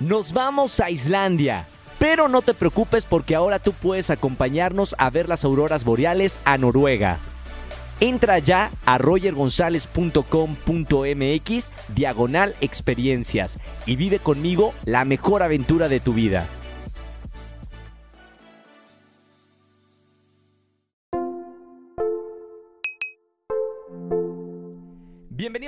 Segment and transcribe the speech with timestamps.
[0.00, 1.66] Nos vamos a Islandia.
[1.98, 6.58] Pero no te preocupes porque ahora tú puedes acompañarnos a ver las auroras boreales a
[6.58, 7.16] Noruega.
[8.00, 16.46] Entra ya a rogergonzalez.com.mx diagonal experiencias y vive conmigo la mejor aventura de tu vida.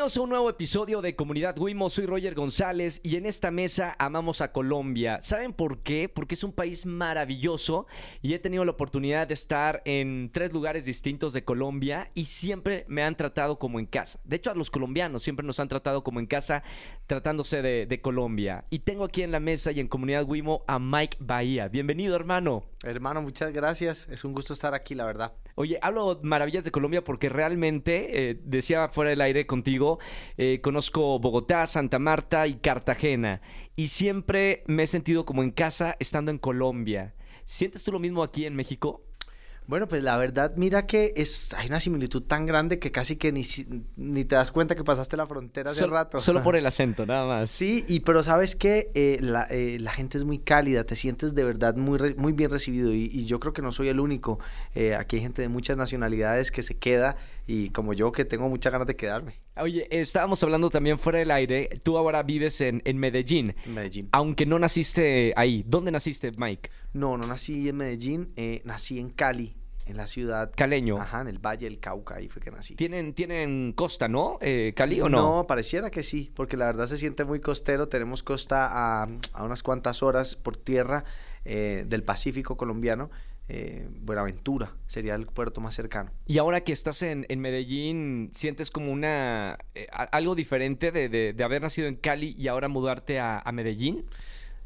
[0.09, 1.91] A un nuevo episodio de Comunidad Wimo.
[1.91, 5.21] Soy Roger González y en esta mesa amamos a Colombia.
[5.21, 6.09] ¿Saben por qué?
[6.09, 7.87] Porque es un país maravilloso
[8.23, 12.87] y he tenido la oportunidad de estar en tres lugares distintos de Colombia y siempre
[12.89, 14.19] me han tratado como en casa.
[14.25, 16.63] De hecho, a los colombianos siempre nos han tratado como en casa
[17.07, 18.65] tratándose de, Colombia.
[18.71, 21.69] Y tengo aquí en la mesa y en Comunidad Wimo a Mike Bahía.
[21.69, 22.65] Bienvenido, hermano.
[22.85, 24.09] Hermano, muchas gracias.
[24.09, 25.33] Es un gusto estar aquí, la verdad.
[25.57, 29.99] Oye, hablo maravillas de Colombia porque realmente, eh, decía fuera del aire contigo,
[30.37, 33.41] eh, conozco Bogotá, Santa Marta y Cartagena.
[33.75, 37.15] Y siempre me he sentido como en casa estando en Colombia.
[37.47, 39.08] ¿Sientes tú lo mismo aquí en México?
[39.69, 43.33] Bueno, pues la verdad, mira que es, hay una similitud tan grande que casi que
[43.33, 43.43] ni,
[43.97, 46.21] ni te das cuenta que pasaste la frontera hace rato.
[46.21, 47.51] Solo por el acento, nada más.
[47.51, 51.35] Sí, y pero sabes que eh, la, eh, la, gente es muy cálida, te sientes
[51.35, 54.39] de verdad muy, muy bien recibido y, yo creo que no soy el único.
[54.75, 57.17] Eh, aquí hay gente de muchas nacionalidades que se queda
[57.49, 59.41] y como yo que tengo muchas ganas de quedarme.
[59.57, 63.57] Oye, estábamos hablando también fuera del aire, tú ahora vives en, en Medellín.
[63.67, 64.09] Medellín.
[64.13, 65.65] Aunque no naciste ahí.
[65.67, 66.71] ¿Dónde naciste, Mike?
[66.93, 69.57] No, no nací en Medellín, nací en Cali
[69.89, 70.53] en la ciudad.
[70.55, 70.99] Caleño.
[71.01, 72.77] Ajá, en el Valle del Cauca, ahí fue que nací.
[72.77, 74.39] ¿Tienen, tienen costa, ¿no?
[74.41, 75.37] Eh, ¿Cali o no?
[75.39, 77.89] No, pareciera que sí, porque la verdad se siente muy costero.
[77.89, 79.09] Tenemos costa a,
[79.43, 81.05] unas cuantas horas por tierra
[81.45, 83.11] eh, del Pacífico colombiano.
[83.49, 86.11] Eh, Buenaventura sería el puerto más cercano.
[86.27, 89.59] Y ahora que estás en, Medellín, ¿sientes como una
[90.13, 94.05] algo diferente de, haber nacido en Cali y ahora mudarte a, a Medellín?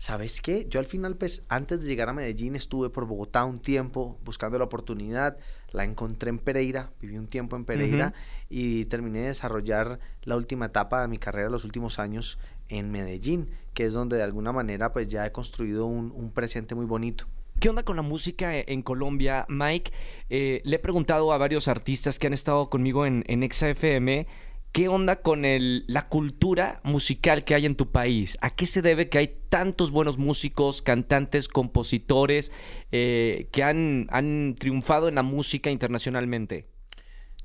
[0.03, 0.67] ¿sabes qué?
[0.69, 4.59] Yo al final, pues, antes de llegar a Medellín, estuve por Bogotá un tiempo buscando
[4.59, 5.37] la oportunidad.
[5.71, 8.13] La encontré en Pereira, viví un tiempo en Pereira
[8.51, 13.51] y terminé de desarrollar la última etapa de mi carrera, los últimos años, en Medellín,
[13.75, 17.27] que es donde de alguna manera, pues, ya he construido un, presente muy bonito.
[17.63, 19.93] ¿Qué onda con la música en Colombia, Mike?
[20.31, 24.27] Eh, le he preguntado a varios artistas que han estado conmigo en, en XFM
[24.73, 28.37] ¿Qué onda con la cultura musical que hay en tu país?
[28.41, 32.51] ¿A qué se debe que hay tantos buenos músicos, cantantes, compositores
[32.91, 36.67] eh, que han, han triunfado en la música internacionalmente?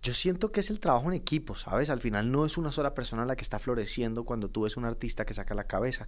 [0.02, 1.90] Yo siento que es el trabajo en equipo, ¿sabes?
[1.90, 4.86] Al final no es una sola persona la que está floreciendo cuando tú ves un
[4.86, 6.08] artista que saca la cabeza.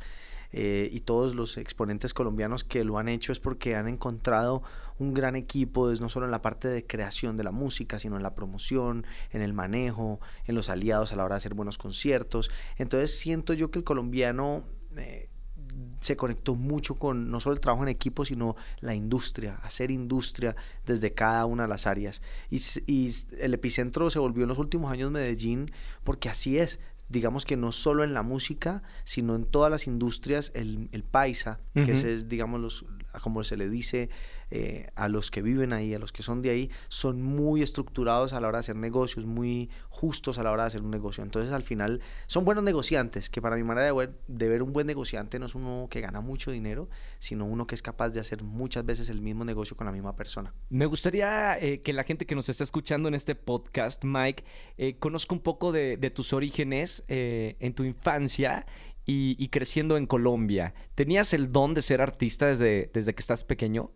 [0.52, 4.64] Eh, y todos los exponentes colombianos que lo han hecho es porque han encontrado
[4.98, 8.24] un gran equipo, no solo en la parte de creación de la música, sino en
[8.24, 12.50] la promoción, en el manejo, en los aliados a la hora de hacer buenos conciertos.
[12.78, 14.64] Entonces siento yo que el colombiano...
[14.98, 15.30] Eh,
[16.02, 20.56] se conectó mucho con no solo el trabajo en equipo, sino la industria, hacer industria
[20.86, 22.22] desde cada una de las áreas.
[22.50, 25.72] Y, y, el epicentro se volvió en los últimos años Medellín,
[26.04, 30.52] porque así es digamos que no solo en la música, sino en todas las industrias,
[30.54, 32.86] el, paisa, que es, digamos, los,
[33.20, 34.10] como se le dice
[34.52, 38.34] eh, a los que viven ahí, a los que son de ahí, son muy estructurados
[38.34, 41.24] a la hora de hacer negocios, muy justos a la hora de hacer un negocio.
[41.24, 44.74] Entonces, al final, son buenos negociantes, que para mi manera de ver, de ver un
[44.74, 48.20] buen negociante no es uno que gana mucho dinero, sino uno que es capaz de
[48.20, 50.54] hacer muchas veces el mismo negocio con la misma persona.
[50.70, 54.44] Me gustaría eh, que la gente que nos está escuchando en este podcast, Mike,
[54.78, 58.66] eh, conozca un poco de, tus orígenes en tu infancia
[59.12, 60.74] y, creciendo en Colombia.
[60.96, 63.92] ¿Tenías el don de ser artista desde, desde que estás pequeño?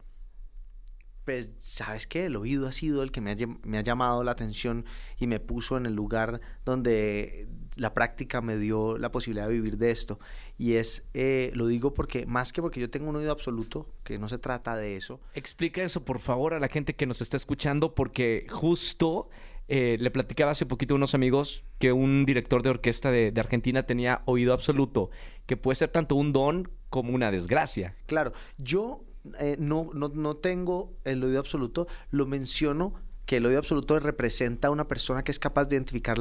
[1.25, 2.25] pues, ¿sabes qué?
[2.25, 4.85] El oído ha sido el que me ha, llamado la atención
[5.17, 9.77] y me puso en el lugar donde la práctica me dio la posibilidad de vivir
[9.77, 10.19] de esto.
[10.57, 14.19] Y es, eh, lo digo porque, más que porque yo tengo un oído absoluto, que
[14.19, 15.21] no se trata de eso.
[15.33, 19.29] Explica eso, por favor, a la gente que nos está escuchando, porque justo
[19.67, 23.41] eh, le platicaba hace poquito a unos amigos que un director de orquesta de, de
[23.41, 25.09] Argentina tenía oído absoluto,
[25.45, 27.95] que puede ser tanto un don como una desgracia.
[28.05, 29.03] Claro, yo
[29.39, 32.93] eh, no, no, no tengo el oído absoluto, lo menciono
[33.25, 36.17] que el oído absoluto representa a una persona que es capaz de identificar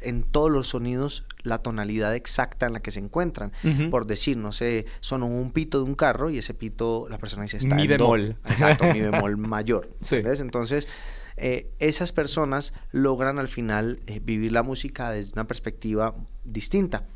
[0.00, 3.52] en todos los sonidos la tonalidad exacta en la que se encuentran.
[3.90, 7.42] Por decir, no sé, son un pito de un carro y ese pito la persona
[7.42, 8.36] dice está mi bemol.
[8.46, 9.90] Exacto, mi bemol mayor.
[10.10, 10.88] Entonces,
[11.36, 16.14] eh, esas personas logran al final eh, vivir la música desde una perspectiva
[16.44, 17.06] distinta.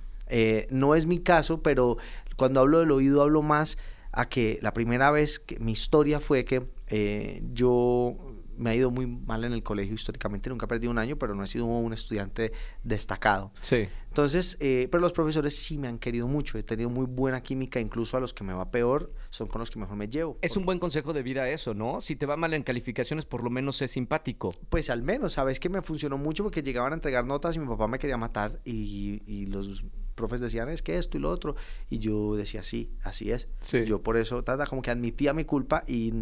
[0.70, 1.96] no es mi caso, pero
[2.36, 3.78] cuando hablo del oído hablo más
[4.12, 8.16] a que la primera vez que mi historia fue que eh, yo
[8.58, 11.34] me ha ido muy mal en el colegio históricamente, nunca he perdido un año, pero
[11.34, 12.52] no he sido un estudiante
[12.82, 13.52] destacado.
[13.60, 13.88] Sí.
[14.08, 17.78] Entonces, eh, pero los profesores sí me han querido mucho, he tenido muy buena química,
[17.78, 20.38] incluso a los que me va peor son con los que mejor me llevo.
[20.42, 22.00] Es un buen consejo de vida eso, ¿no?
[22.00, 24.52] Si te va mal en calificaciones, por lo menos es simpático.
[24.68, 25.60] Pues al menos, ¿sabes?
[25.60, 28.60] Que me funcionó mucho porque llegaban a entregar notas y mi papá me quería matar
[28.64, 29.84] y, y los
[30.18, 31.56] profes decían, es que esto y lo otro.
[31.88, 33.48] Y yo decía, sí, así es.
[33.62, 33.84] Sí.
[33.86, 36.12] Yo por eso, tata, como que admitía mi culpa y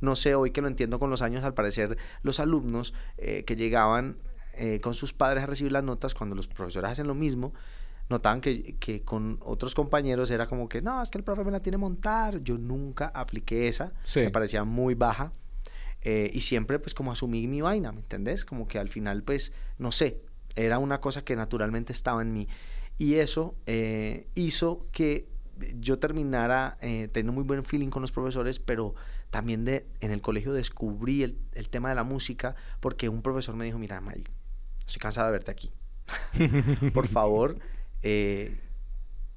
[0.00, 3.56] no sé, hoy que lo entiendo con los años, al parecer los alumnos eh, que
[3.56, 4.18] llegaban
[4.54, 7.52] eh, con sus padres a recibir las notas, cuando los profesores hacen lo mismo,
[8.08, 11.50] notaban que, que, con otros compañeros era como que, no, es que el profe me
[11.50, 12.38] la tiene montar.
[12.42, 14.20] Yo nunca apliqué esa, Sí.
[14.20, 15.32] me parecía muy baja.
[16.02, 18.44] eh, y siempre pues como asumí mi vaina, ¿me entendés?
[18.44, 20.20] Como que al final pues, no sé,
[20.54, 22.48] era una cosa que naturalmente estaba en mí.
[22.98, 25.28] Y eso eh, hizo que
[25.78, 28.94] yo terminara eh, teniendo muy buen feeling con los profesores, pero
[29.30, 33.54] también de, en el colegio descubrí el, el tema de la música porque un profesor
[33.54, 34.30] me dijo, mira, Mike,
[34.86, 35.72] estoy cansado de verte aquí.
[36.94, 37.58] Por favor,
[38.02, 38.60] eh,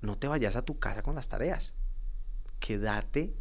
[0.01, 1.73] no te vayas a tu casa con las tareas.
[2.59, 3.33] Quédate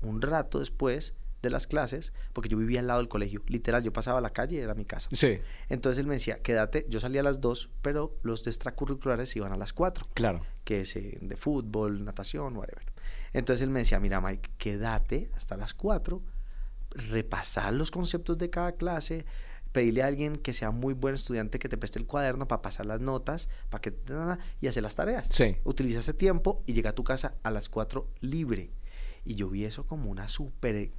[0.00, 3.42] un rato después de las clases, porque yo vivía al lado del colegio.
[3.48, 5.08] Literal, yo pasaba a la calle y era mi casa.
[5.12, 9.34] Sí, Entonces él me decía, quédate, yo salía a las 2, pero los de extracurriculares
[9.36, 10.46] iban a las 4, claro.
[10.64, 12.84] que es eh, de fútbol, natación, whatever.
[13.32, 16.22] Entonces él me decía, mira Mike, quédate hasta las 4,
[16.90, 19.24] repasar los conceptos de cada clase,
[19.72, 22.86] pedirle a alguien que sea muy buen estudiante que te preste el cuaderno para pasar
[22.86, 23.94] las notas, para que
[24.60, 25.26] y hacer las tareas.
[25.30, 25.56] Sí.
[25.64, 28.70] Utiliza ese tiempo y llega a tu casa a las 4 libre.
[29.24, 30.90] Y yo vi eso como una súper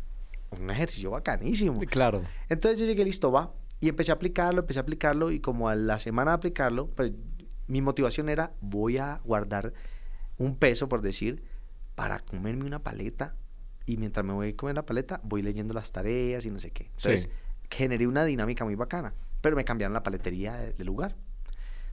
[0.60, 1.80] un ejercicio bacanísimo.
[1.82, 2.24] Claro.
[2.50, 3.54] Entonces yo llegué, listo, va.
[3.80, 7.12] Y empecé a aplicarlo, empecé a aplicarlo y como a la semana de aplicarlo, pues
[7.68, 9.74] mi motivación era, voy a guardar
[10.38, 11.44] un peso, por decir,
[11.96, 13.36] para comerme una paleta
[13.86, 16.72] y mientras me voy a comer la paleta, voy leyendo las tareas y no sé
[16.72, 16.86] qué.
[16.86, 17.30] Entonces Sí.
[17.70, 21.16] generé una dinámica muy bacana, pero me cambiaron la paletería de, de lugar.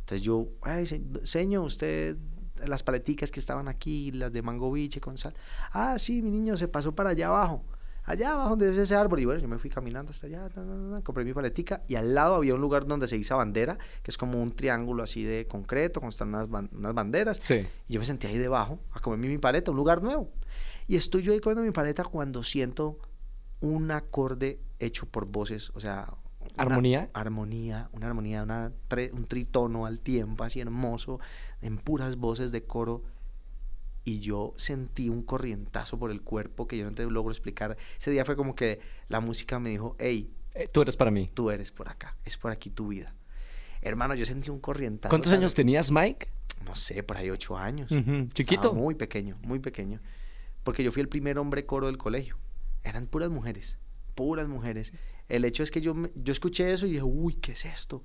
[0.01, 2.17] Entonces yo, ay, se- señor, usted,
[2.65, 5.35] las paleticas que estaban aquí, las de mango biche con sal.
[5.73, 7.65] Ah, sí, mi niño se pasó para allá abajo.
[8.05, 9.21] Allá abajo donde es ese árbol.
[9.21, 11.83] Y bueno, yo me fui caminando hasta allá, ta, ta, ta, ta, compré mi paletica
[11.87, 15.03] y al lado había un lugar donde se hizo bandera, que es como un triángulo
[15.03, 17.39] así de concreto, con están unas, ban- unas banderas.
[17.41, 17.67] Sí.
[17.89, 20.31] Y yo me senté ahí debajo a comerme mi paleta, un lugar nuevo.
[20.89, 22.99] Y estoy yo ahí comiendo mi paleta cuando siento
[23.61, 26.13] un acorde hecho por voces, o sea...
[26.57, 27.11] ¿Armonía?
[27.13, 28.73] Armonía, una armonía, una
[29.13, 31.21] un tritono al tiempo, así hermoso,
[31.63, 33.03] en puras voces de coro.
[34.11, 37.77] Y yo sentí un corrientazo por el cuerpo que yo no te logro explicar.
[37.99, 41.31] Ese día fue como que la música me dijo, hey, Eh, tú eres para mí.
[41.33, 43.15] tú eres por acá, es por aquí tu vida.
[43.83, 45.11] Hermano, yo sentí un corrientazo.
[45.11, 46.27] ¿Cuántos años tenías, Mike?
[46.65, 47.89] no sé, por ahí ocho años.
[48.35, 48.55] Chiquito.
[48.55, 50.01] Estaba muy pequeño, muy pequeño.
[50.65, 52.37] Porque yo fui el primer hombre coro del colegio.
[52.83, 53.79] Eran puras mujeres,
[54.15, 54.93] puras mujeres.
[55.29, 58.03] El hecho es que yo, yo escuché eso y dije, uy, ¿qué es esto?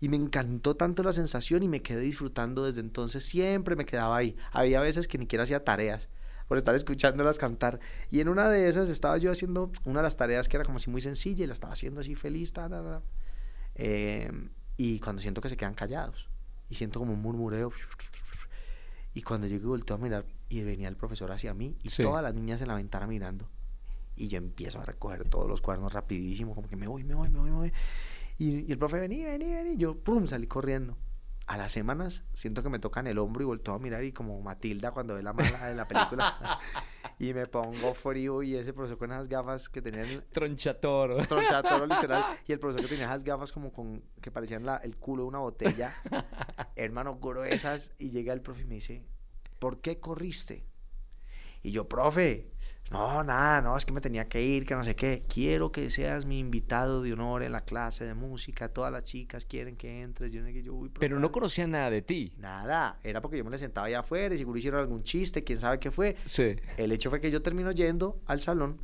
[0.00, 3.24] Y me encantó tanto la sensación y me quedé disfrutando desde entonces.
[3.24, 4.36] Siempre me quedaba ahí.
[4.52, 6.08] Había veces que ni siquiera hacía tareas
[6.48, 7.80] por estar escuchándolas cantar.
[8.10, 10.76] Y en una de esas estaba yo haciendo una de las tareas que era como
[10.76, 12.52] así muy sencilla y la estaba haciendo así feliz.
[12.52, 13.02] Ta, ta, ta.
[13.74, 14.30] Eh,
[14.76, 16.28] y cuando siento que se quedan callados
[16.68, 17.72] y siento como un murmureo.
[19.14, 22.02] Y cuando llego y volteo a mirar y venía el profesor hacia mí y Sí.
[22.02, 23.48] todas las niñas en la ventana mirando.
[24.14, 27.28] Y yo empiezo a recoger todos los cuadernos rapidísimo, como que me voy, me voy,
[27.30, 27.72] me voy, me voy.
[28.38, 29.76] Y, y el profe, vení, vení, vení.
[29.76, 30.96] Yo, pum, salí corriendo.
[31.46, 34.40] A las semanas siento que me tocan el hombro y volteo a mirar y como
[34.42, 36.58] Matilda cuando ve la mala de la película.
[37.20, 41.16] y me pongo frío y ese profesor con esas gafas que tenía el Tronchatoro.
[41.28, 42.24] tronchatoro literal.
[42.48, 45.28] Y el profesor que tenía esas gafas como con que parecían la- el culo de
[45.28, 45.94] una botella.
[46.74, 47.92] hermano, gruesas.
[47.98, 49.06] Y llega el profe y me dice,
[49.60, 50.66] ¿por qué corriste?
[51.62, 52.50] Y yo, profe,
[52.90, 55.24] no, nada, no, es que me tenía que ir, que no sé qué.
[55.28, 58.68] Quiero que seas mi invitado de honor en la clase de música.
[58.68, 60.32] Todas las chicas quieren que entres.
[60.32, 61.32] Yo, yo, "Uy, Pero no dale".
[61.32, 62.32] conocía nada de ti.
[62.38, 65.58] Nada, era porque yo me le sentaba allá afuera y seguro hicieron algún chiste, quién
[65.58, 66.16] sabe qué fue.
[66.26, 66.56] Sí.
[66.76, 68.78] El hecho fue que yo termino yendo al salón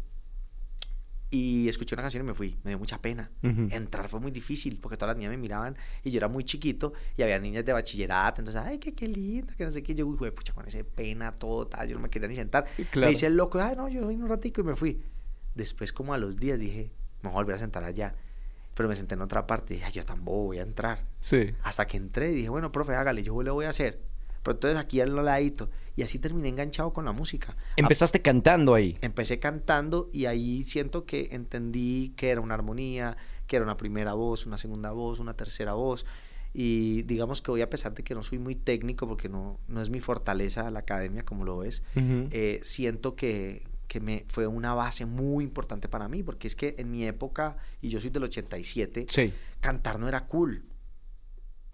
[1.35, 2.59] y escuché una canción y me fui.
[2.63, 3.31] Me dio mucha pena.
[3.43, 6.93] Entrar fue muy difícil porque todas las niñas me miraban y yo era muy chiquito
[7.17, 8.43] y había niñas de bachillerato.
[8.43, 9.95] Entonces, ay, qué, qué lindo, que no sé qué.
[9.95, 12.67] Yo, uy, pucha, con ese pena todo, tal, yo no me quería ni sentar.
[12.91, 13.07] Claro.
[13.07, 15.03] Me hice el loco, ay, no, yo vine un ratico y me fui.
[15.55, 16.91] Después, como a los días, dije,
[17.23, 18.15] me voy a volver a sentar allá.
[18.75, 21.07] Pero me senté en otra parte y dije, ay, yo tampoco voy a entrar.
[21.21, 21.55] Sí.
[21.63, 24.12] Hasta que entré y dije, bueno, profe, hágale, yo le voy a hacer.
[24.43, 25.71] Pero entonces aquí al ladito.
[25.95, 27.57] Y así terminé enganchado con la música.
[27.77, 28.97] Empezaste cantando ahí.
[29.03, 34.15] Empecé cantando y ahí siento que entendí que era una armonía, que era una primera
[34.15, 36.07] voz, una segunda voz, una tercera voz.
[36.55, 39.81] Y digamos que hoy, a pesar de que no soy muy técnico, porque no, no
[39.81, 44.75] es mi fortaleza la academia como lo es, eh, siento que, que me fue una
[44.75, 48.25] base muy importante para mí, porque es que en mi época, y yo soy del
[48.25, 49.33] 87, Sí.
[49.61, 50.65] cantar no era cool.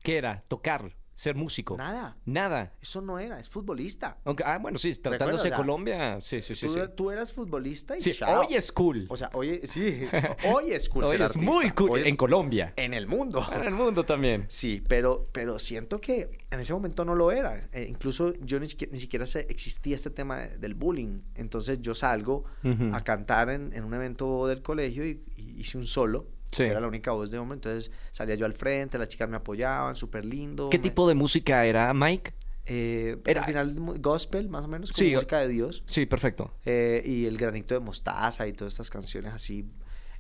[0.03, 0.43] ¿Qué era?
[0.49, 1.77] Tocar, ser músico.
[1.77, 2.17] Nada.
[2.27, 2.73] Nada.
[2.81, 4.19] Eso no era, es futbolista.
[4.25, 6.67] Aunque, ah, bueno, sí, tratándose de O sea, Colombia, sí, sí, sí.
[6.67, 6.81] tú, sí.
[6.97, 8.41] tú eras futbolista y Sí, chao.
[8.43, 9.05] hoy es cool.
[9.09, 10.05] O sea, hoy, sí,
[10.55, 11.45] hoy es cool Hoy ser es artista.
[11.51, 12.73] muy cool Hoy es en Colombia.
[12.77, 13.45] en el mundo.
[13.53, 14.45] En el mundo también.
[14.49, 17.69] Sí, pero, pero siento que en ese momento no lo era.
[17.73, 21.23] Eh, incluso yo ni siquiera, ni siquiera sé- existía este tema de- del bullying.
[21.35, 22.45] Entonces yo salgo
[22.93, 26.27] a cantar en, en un evento del colegio y, y hice un solo.
[26.51, 26.63] Sí.
[26.65, 27.57] Era la única voz de hombre.
[27.57, 30.71] Entonces salía yo al frente, las chicas me apoyaban, súper lindo.
[30.71, 32.33] ¿Qué me- tipo de música era, Mike?
[32.71, 35.83] eh, pues, Era- al final gospel, más o menos, como Sí, música de Dios.
[35.87, 36.53] Sí, perfecto.
[36.67, 39.65] Eh, y el granito de mostaza y todas estas canciones así.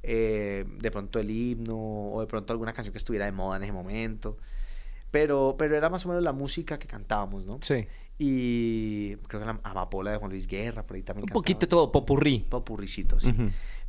[0.04, 1.76] eh, de pronto el himno
[2.12, 4.38] o de pronto alguna canción que estuviera de moda en ese momento.
[5.10, 7.58] Pero, pero era más o menos la música que cantábamos, ¿no?
[7.62, 7.84] Sí.
[8.16, 11.90] Y creo que la Amapola de Juan Luis Guerra, por ahí también Un poquito todo,
[11.90, 12.46] popurrí.
[12.48, 13.34] Popurricito, sí.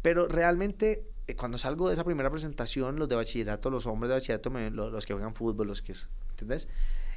[0.01, 1.03] Pero realmente,
[1.35, 4.89] cuando salgo de esa primera presentación, los de bachillerato, los hombres de bachillerato, me- lo-
[4.89, 5.93] los, que juegan fútbol, los que...
[6.31, 6.67] ¿Entendés?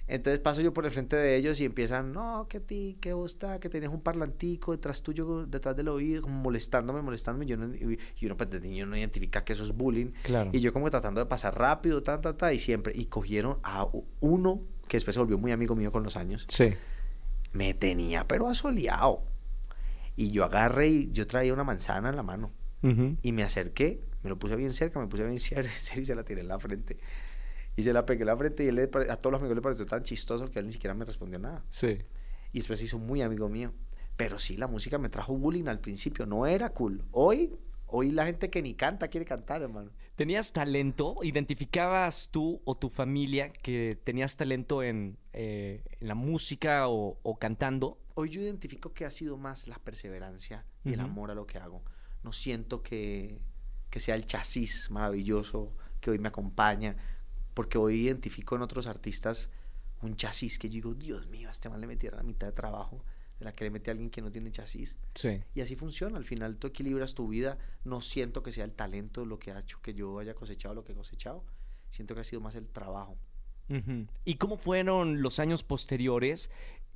[0.09, 3.33] Entonces paso yo por el frente de ellos y empiezan, no, que ti, que vos
[3.35, 7.47] está, que tenés un parlantico detrás tuyo, detrás del oído, como molestándome, molestándome.
[7.47, 10.11] Yo no, y y uno pues de niño no identifica que eso es bullying.
[10.25, 10.51] Claro.
[10.53, 12.93] Y yo como tratando de pasar rápido, ta, ta, ta, y siempre.
[12.97, 13.87] Y cogieron a
[14.21, 16.47] uno que después se volvió muy amigo mío con los años.
[16.49, 16.75] Sí.
[17.53, 19.23] Me tenía, pero asoleado.
[20.17, 22.51] Y yo agarré y yo traía una manzana en la mano.
[22.83, 23.17] Ujú.
[23.23, 25.71] Y me acerqué, me lo puse bien cerca, me puse bien serio
[26.03, 26.99] y se la tiré en la frente.
[27.77, 29.87] Y se la pegué en la frente y él a todos los amigos le pareció
[29.87, 31.65] tan chistoso que él ni siquiera me respondió nada.
[31.71, 31.99] Sí.
[32.53, 33.73] Y después se hizo muy amigo mío.
[34.17, 37.03] Pero sí, la música me trajo bullying al principio, no era cool.
[37.13, 37.51] Hoy,
[37.87, 39.91] hoy la gente que ni canta quiere cantar, hermano.
[40.17, 41.17] ¿Tenías talento?
[41.23, 47.39] ¿Identificabas tú o tu familia que tenías talento en, eh, en la música o, o
[47.39, 47.99] cantando?
[48.15, 51.09] Hoy yo identifico que ha sido más la perseverancia y el Ujú.
[51.09, 51.83] amor a lo que hago.
[52.23, 53.41] No siento que,
[53.91, 56.97] que sea el chasis maravilloso que hoy me acompaña,
[57.55, 59.51] porque hoy identifico en otros artistas
[60.03, 62.53] un chasis que yo digo, Dios mío, a este man le metieron la mitad de
[62.53, 63.05] trabajo
[63.39, 64.97] de la que le mete a alguien que no tiene chasis.
[65.15, 65.43] Sí.
[65.55, 69.25] Y así funciona, al final tú equilibras tu vida, no siento que sea el talento
[69.25, 71.45] lo que ha hecho que yo haya cosechado lo que he cosechado,
[71.91, 73.17] siento que ha sido más el trabajo.
[74.27, 76.51] ¿Y cómo fueron los años posteriores?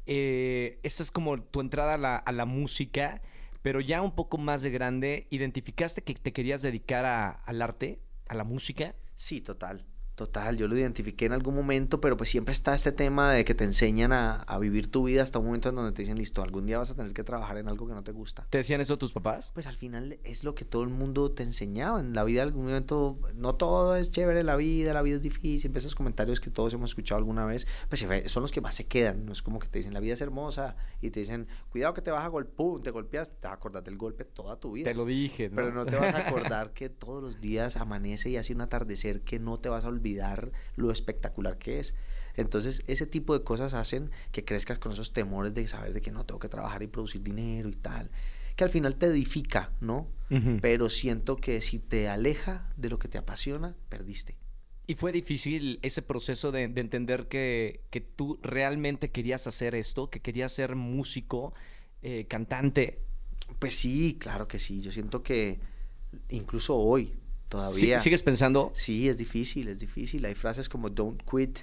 [0.05, 3.23] Eh, esta es como tu entrada a la, a la música,
[3.67, 7.99] pero ya un poco más de grande, ¿identificaste que te querías dedicar a- al arte,
[8.29, 8.95] a la música?
[9.17, 9.85] Sí, total.
[10.17, 13.55] Total, yo lo identifiqué en algún momento, pero pues siempre está este tema de que
[13.55, 16.43] te enseñan a, a vivir tu vida hasta un momento en donde te dicen, listo,
[16.43, 18.47] algún día vas a tener que trabajar en algo que no te gusta.
[18.49, 19.51] ¿Te decían eso tus papás?
[19.53, 22.01] Pues al final es lo que todo el mundo te enseñaba.
[22.01, 25.17] En la vida, en algún momento, no todo es chévere en la vida, la vida
[25.17, 25.77] es difícil.
[25.77, 29.27] Esos comentarios que todos hemos escuchado alguna vez, pues son los que más se quedan.
[29.27, 32.01] No es como que te dicen, la vida es hermosa y te dicen, cuidado que
[32.01, 34.85] te vas a golpear, te golpeas, te vas a acordar del golpe toda tu vida.
[34.91, 35.57] Te lo dije, ¿no?
[35.57, 39.21] Pero no te vas a acordar que todos los días amanece y hace un atardecer
[39.21, 40.06] que no te vas a olvidar
[40.77, 41.95] lo espectacular que es.
[42.37, 46.13] Entonces, ese tipo de cosas hacen que crezcas con esos temores de saber de que
[46.13, 48.11] no tengo que trabajar y producir dinero y tal.
[48.57, 50.09] Que al final te edifica, ¿no?
[50.31, 50.59] Ujú.
[50.61, 54.37] Pero siento que si te aleja de lo que te apasiona, perdiste.
[54.87, 60.11] ¿Y fue difícil ese proceso de, de entender que, que tú realmente querías hacer esto,
[60.11, 61.55] que querías ser músico,
[62.03, 63.01] eh, cantante?
[63.59, 64.81] Pues sí, claro que sí.
[64.81, 65.59] Yo siento que
[66.29, 67.13] incluso hoy,
[67.49, 67.99] todavía.
[67.99, 68.71] ¿Sigues pensando?
[68.75, 70.25] Sí, es difícil, es difícil.
[70.25, 71.61] Hay frases como don't quit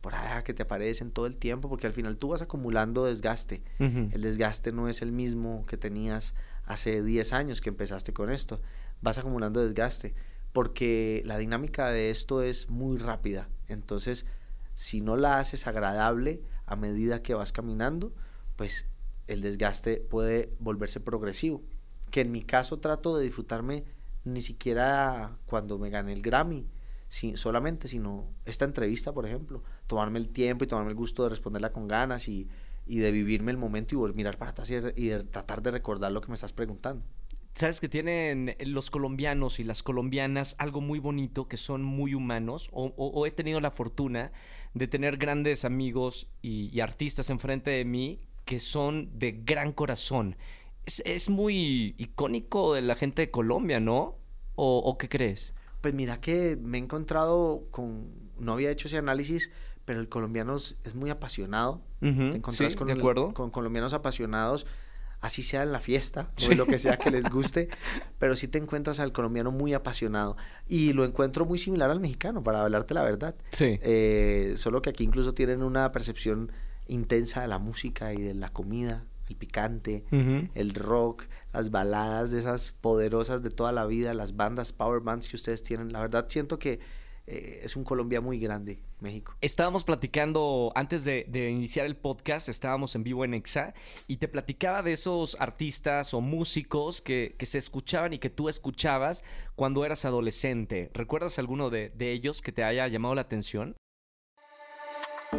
[0.00, 3.62] por allá que te aparecen todo el tiempo porque al final tú vas acumulando desgaste.
[3.78, 8.60] El desgaste no es el mismo que tenías hace 10 años que empezaste con esto.
[9.00, 10.14] Vas acumulando desgaste
[10.52, 13.48] porque la dinámica de esto es muy rápida.
[13.66, 14.26] Entonces,
[14.74, 18.14] si no la haces agradable a medida que vas caminando,
[18.56, 18.86] pues
[19.26, 21.62] el desgaste puede volverse progresivo.
[22.10, 23.84] Que en mi caso trato de disfrutarme
[24.32, 26.66] ni siquiera cuando me gané el Grammy,
[27.08, 31.30] si- solamente, sino esta entrevista, por ejemplo, tomarme el tiempo y tomarme el gusto de
[31.30, 32.48] responderla con ganas y,
[32.88, 36.20] y de vivirme el momento y mirar para atrás y, de tratar de recordar lo
[36.20, 37.04] que me estás preguntando.
[37.54, 42.68] Sabes que tienen los colombianos y las colombianas algo muy bonito, que son muy humanos,
[42.72, 44.32] o, he tenido la fortuna
[44.74, 50.36] de tener grandes amigos y, artistas enfrente de mí que son de gran corazón.
[50.86, 54.17] Es muy icónico de la gente de Colombia, ¿no?
[54.60, 55.54] ¿O, o qué crees?
[55.80, 58.08] Pues mira que me he encontrado con,
[58.40, 59.52] no había hecho ese análisis,
[59.84, 61.80] pero el colombiano es, es muy apasionado.
[62.02, 63.32] Ujú, Te encontrás sí, con, de el- acuerdo.
[63.34, 64.66] con colombianos apasionados,
[65.20, 67.68] así sea en la fiesta o en lo que sea que les guste,
[68.18, 70.36] pero sí te encuentras al colombiano muy apasionado.
[70.66, 73.36] Y lo encuentro muy similar al mexicano, para hablarte la verdad.
[73.50, 73.78] Sí.
[73.80, 76.50] Eh, solo que aquí incluso tienen una percepción
[76.88, 79.04] intensa de la música y de la comida.
[79.28, 80.04] el picante,
[80.54, 85.28] el rock, las baladas de esas poderosas de toda la vida, las bandas, power bands
[85.28, 85.92] que ustedes tienen.
[85.92, 86.80] La verdad siento que
[87.30, 89.34] eh, es un Colombia muy grande, México.
[89.42, 93.74] Estábamos platicando antes de, de iniciar el podcast, estábamos en vivo en Exa
[94.06, 98.48] y te platicaba de esos artistas o músicos que, que se escuchaban y que tú
[98.48, 99.24] escuchabas
[99.56, 100.90] cuando eras adolescente.
[100.94, 103.76] ¿Recuerdas alguno de, de ellos que te haya llamado la atención?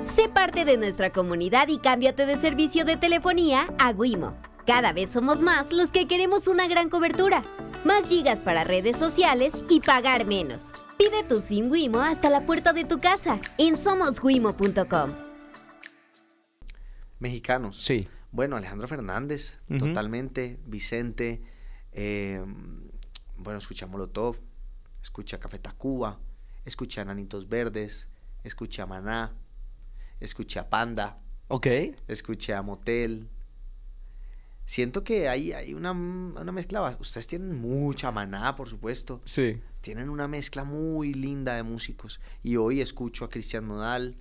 [0.05, 4.37] Sé parte de nuestra comunidad y cámbiate de servicio de telefonía a Wimo.
[4.69, 7.41] Cada vez somos más los que queremos una gran cobertura,
[7.83, 10.71] más gigas para redes sociales y pagar menos.
[10.95, 15.09] Pide tu SIM Wimo hasta la puerta de tu casa en somoswimo.com.
[17.17, 17.81] Mexicanos.
[17.81, 18.07] Sí.
[18.31, 20.59] Bueno, Alejandro Fernández, totalmente.
[20.67, 21.41] Vicente.
[21.91, 22.45] eh,
[23.37, 24.35] bueno, escucha Molotov,
[25.01, 26.19] escucha Café Tacuba,
[26.63, 28.07] escucha Nanitos Verdes,
[28.43, 29.33] escucha Maná,
[30.19, 31.65] escucha Panda, Ok.
[32.07, 33.29] escucha Motel.
[34.69, 36.95] Siento que hay, hay una, una mezcla.
[36.99, 39.19] Ustedes tienen mucha maná, por supuesto.
[39.25, 39.59] Sí.
[39.81, 42.19] Tienen una mezcla muy linda de músicos.
[42.43, 44.15] Y hoy escucho a Cristian Nodal,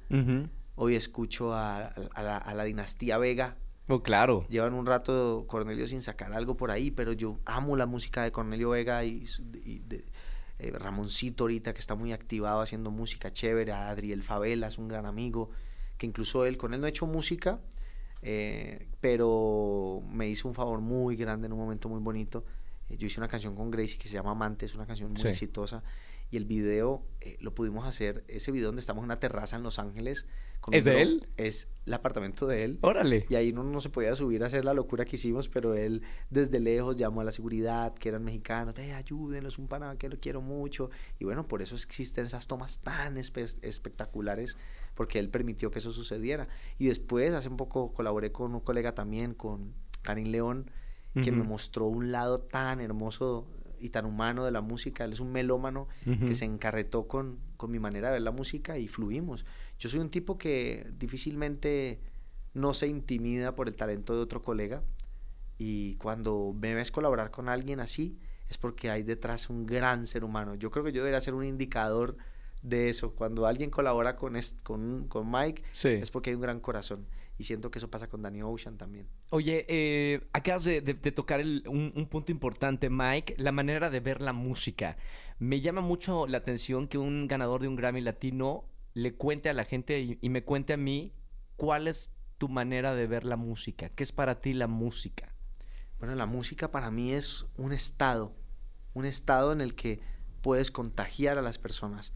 [0.75, 3.59] hoy escucho a, a la, a la dinastía Vega.
[3.89, 4.47] Oh, claro.
[4.49, 8.33] Llevan un rato Cornelio sin sacar algo por ahí, pero yo amo la música de
[8.33, 9.25] Cornelio Vega y,
[9.67, 10.07] y de
[10.61, 14.89] eh, Ramoncito ahorita que está muy activado haciendo música chévere, a Adriel Favela es un
[14.89, 15.51] gran amigo,
[15.99, 17.61] que incluso él, con él no he hecho música,
[18.23, 22.45] eh, pero me hizo un favor muy grande en un momento muy bonito.
[22.89, 25.21] Eh, yo hice una canción con Gracie que se llama Amante, es una canción muy
[25.21, 25.29] Sí.
[25.29, 25.83] exitosa.
[26.31, 29.63] Y el video eh, lo pudimos hacer, ese video donde estamos en una terraza en
[29.63, 30.27] Los Ángeles.
[30.61, 31.29] Con ¿Es de él?
[31.37, 32.79] Es el apartamento de él.
[32.83, 33.25] Órale.
[33.31, 36.03] Y ahí uno no se podía subir a hacer la locura que hicimos, pero él
[36.29, 40.19] desde lejos llamó a la seguridad, que eran mexicanos, ve, ayúdenos, un pana que lo
[40.19, 40.91] quiero mucho.
[41.19, 44.57] Y bueno, por eso existen esas tomas tan espe- espectaculares,
[44.95, 46.49] porque él permitió que eso sucediera.
[46.79, 49.73] Y después, hace un poco, colaboré con un colega también, con
[50.03, 50.71] Karin León,
[51.25, 53.49] que me mostró un lado tan hermoso
[53.81, 55.05] y tan humano de la música.
[55.05, 58.79] Él es un melómano que se encarretó con, con mi manera de ver la música
[58.79, 59.45] y fluimos.
[59.79, 62.01] Yo soy un tipo que difícilmente
[62.55, 64.83] no se intimida por el talento de otro colega
[65.59, 70.25] y cuando me ves colaborar con alguien así es porque hay detrás un gran ser
[70.25, 70.55] humano.
[70.55, 72.17] Yo creo que yo debería ser un indicador
[72.63, 73.13] de eso.
[73.15, 75.89] Cuando alguien colabora con, con, con Mike Sí.
[75.89, 77.07] es porque hay un gran corazón
[77.39, 79.07] y siento que eso pasa con Danny Ocean también.
[79.31, 83.91] Oye, eh, acabas de, de- de tocar el- un, un punto importante, Mike, la manera
[83.91, 84.97] de ver la música.
[85.39, 89.53] Me llama mucho la atención que un ganador de un Grammy Latino le cuente a
[89.55, 91.13] la gente y, y me cuente a mí
[91.57, 93.89] cuál es tu manera de ver la música.
[93.91, 95.33] ¿Qué es para ti la música?
[96.01, 98.33] Bueno, la música para mí es un estado,
[98.95, 100.01] un estado en el que
[100.43, 102.13] puedes contagiar a las personas.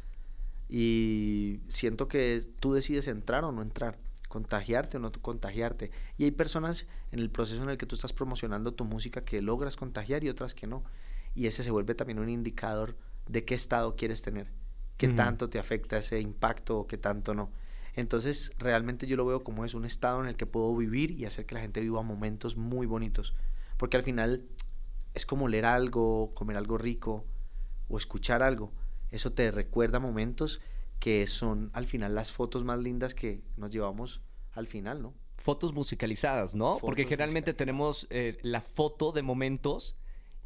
[0.68, 3.98] Y siento que tú decides entrar o no entrar,
[4.32, 5.90] contagiarte o no contagiarte.
[6.16, 9.42] Y hay personas en el proceso en el que tú estás promocionando tu música que
[9.42, 10.84] logras contagiar y otras que no.
[11.34, 12.96] Y ese se vuelve también un indicador
[13.28, 14.50] de qué estado quieres tener,
[14.96, 17.50] qué tanto te afecta ese impacto o qué tanto no.
[17.94, 21.26] Entonces, realmente yo lo veo como es un estado en el que puedo vivir y
[21.26, 23.34] hacer que la gente viva momentos muy bonitos.
[23.76, 24.46] Porque al final
[25.12, 27.26] es como leer algo, comer algo rico
[27.88, 28.72] o escuchar algo.
[29.10, 30.62] Eso te recuerda momentos
[31.02, 34.20] que son al final las fotos más lindas que nos llevamos
[34.52, 35.14] al final, ¿no?
[35.36, 36.78] Fotos musicalizadas, ¿no?
[36.80, 39.96] Porque generalmente tenemos eh, la foto de momentos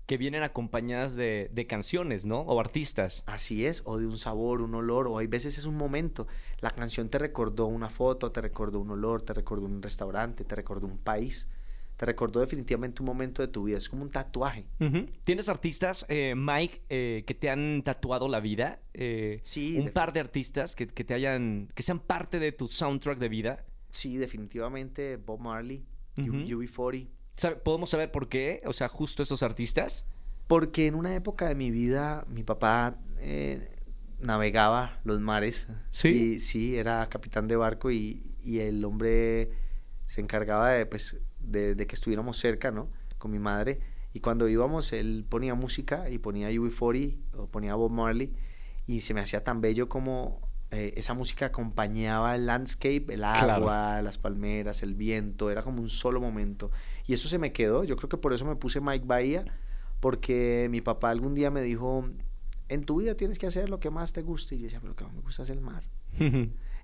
[0.06, 2.40] que vienen acompañadas de, de canciones, ¿no?
[2.40, 3.22] O artistas.
[3.26, 6.26] Así es, o de un sabor, un olor, o hay veces es un momento.
[6.60, 10.54] La canción te recordó una foto, te recordó un olor, te recordó un restaurante, te
[10.54, 11.46] recordó un país,
[11.96, 13.78] te recordó definitivamente un momento de tu vida.
[13.78, 14.66] Es como un tatuaje.
[15.24, 18.80] ¿Tienes artistas, eh, Mike, eh, que te han tatuado la vida?
[18.94, 22.68] Eh, Sí, un par de artistas que, que te hayan, que sean parte de tu
[22.68, 23.64] soundtrack de vida.
[23.90, 25.84] Sí, definitivamente Bob Marley,
[26.18, 26.32] Ujú.
[26.62, 27.08] UB40.
[27.36, 28.60] ¿Sabe- ¿Podemos saber por qué?
[28.66, 30.06] O sea, justo esos artistas.
[30.48, 32.98] Porque en una época de mi vida, mi papá
[34.20, 35.66] navegaba los mares.
[35.90, 36.08] ¿Sí?
[36.08, 39.50] Y sí, era capitán de barco y, y el hombre
[40.06, 42.88] se encargaba de, pues, de, de que estuviéramos cerca, ¿no?
[43.18, 43.80] Con mi madre.
[44.12, 48.32] Y cuando íbamos, él ponía música y ponía UB40 o ponía Bob Marley.
[48.86, 53.52] Y se me hacía tan bello como eh, esa música acompañaba el landscape, el Claro.
[53.52, 55.50] agua, las palmeras, el viento.
[55.50, 56.70] Era como un solo momento.
[57.06, 57.84] Y eso se me quedó.
[57.84, 59.44] Yo creo que por eso me puse Mike Bahía.
[60.00, 62.08] Porque mi papá algún día me dijo,
[62.68, 64.54] en tu vida tienes que hacer lo que más te guste.
[64.54, 65.84] Y yo decía, pero lo que más me gusta es el mar.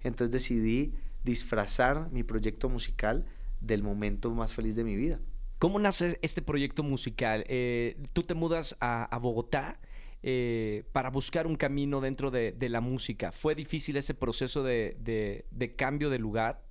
[0.03, 0.95] Entonces decidí
[1.25, 3.25] disfrazar mi proyecto musical
[3.63, 5.19] del momento más feliz de mi vida.
[5.59, 7.45] ¿Cómo nace este proyecto musical?
[7.49, 9.79] Eh, Tú te mudas a, a Bogotá
[10.25, 13.33] eh, para buscar un camino dentro de, de la música.
[13.33, 16.63] ¿Fue difícil ese proceso de, de- de cambio de lugar?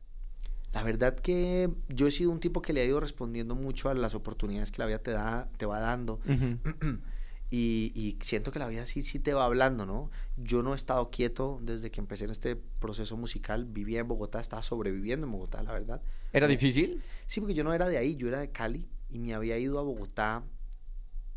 [0.73, 3.93] La verdad que yo he sido un tipo que le ha ido respondiendo mucho a
[3.93, 6.19] las oportunidades que la vida te da, te va dando.
[7.54, 10.10] y, y, siento que la vida sí, sí te va hablando, ¿no?
[10.38, 13.66] Yo no he estado quieto desde que empecé en este proceso musical.
[13.66, 16.02] Vivía en Bogotá, estaba sobreviviendo en Bogotá, la verdad.
[16.32, 17.04] ¿Era difícil?
[17.28, 19.80] Sí, porque yo no era de ahí, yo era de Cali y me había ido
[19.80, 20.44] a Bogotá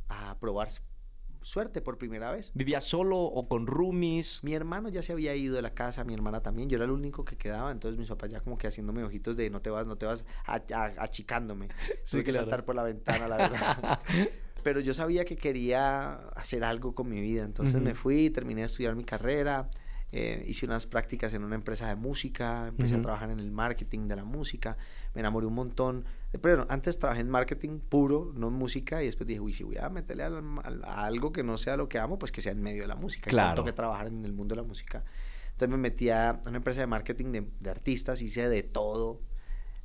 [0.08, 0.68] a probar
[1.42, 2.52] suerte por primera vez.
[2.54, 4.42] ¿Vivía solo o con roomies?
[4.44, 6.90] Mi hermano ya se había ido de la casa, mi hermana también, yo era el
[6.90, 9.86] único que quedaba, entonces mis papás ya como que haciéndome ojitos de no te vas,
[9.86, 11.68] no te vas, achicándome.
[12.04, 14.00] Sí, Tuve que saltar por la ventana, la verdad.
[14.64, 18.66] Pero yo sabía que quería hacer algo con mi vida, entonces me fui, terminé de
[18.66, 19.68] estudiar mi carrera,
[20.10, 24.08] eh, hice unas prácticas en una empresa de música, empecé a trabajar en el marketing
[24.08, 24.78] de la música,
[25.12, 26.04] me enamoré un montón.
[26.40, 29.76] Pero antes trabajé en marketing puro, no en música, y después dije, uy, si voy
[29.76, 32.82] a meterle a, algo que no sea lo que amo, pues que sea en medio
[32.82, 33.28] de la música.
[33.28, 33.56] Claro.
[33.56, 35.04] Tengo que trabajar en el mundo de la música.
[35.46, 39.20] Entonces me metí a una empresa de marketing de, de artistas, hice de todo,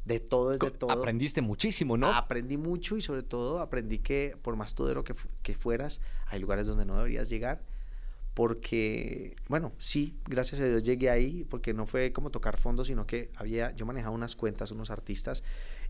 [0.09, 0.91] de todo es de todo.
[0.91, 2.11] Aprendiste muchísimo, ¿no?
[2.11, 6.67] Aprendí mucho y sobre todo aprendí que por más todero que, que fueras, hay lugares
[6.67, 7.61] donde no deberías llegar
[8.33, 13.05] porque, bueno, sí, gracias a Dios llegué ahí, porque no fue como tocar fondo, sino
[13.05, 15.43] que había, yo manejaba unas cuentas, unos artistas,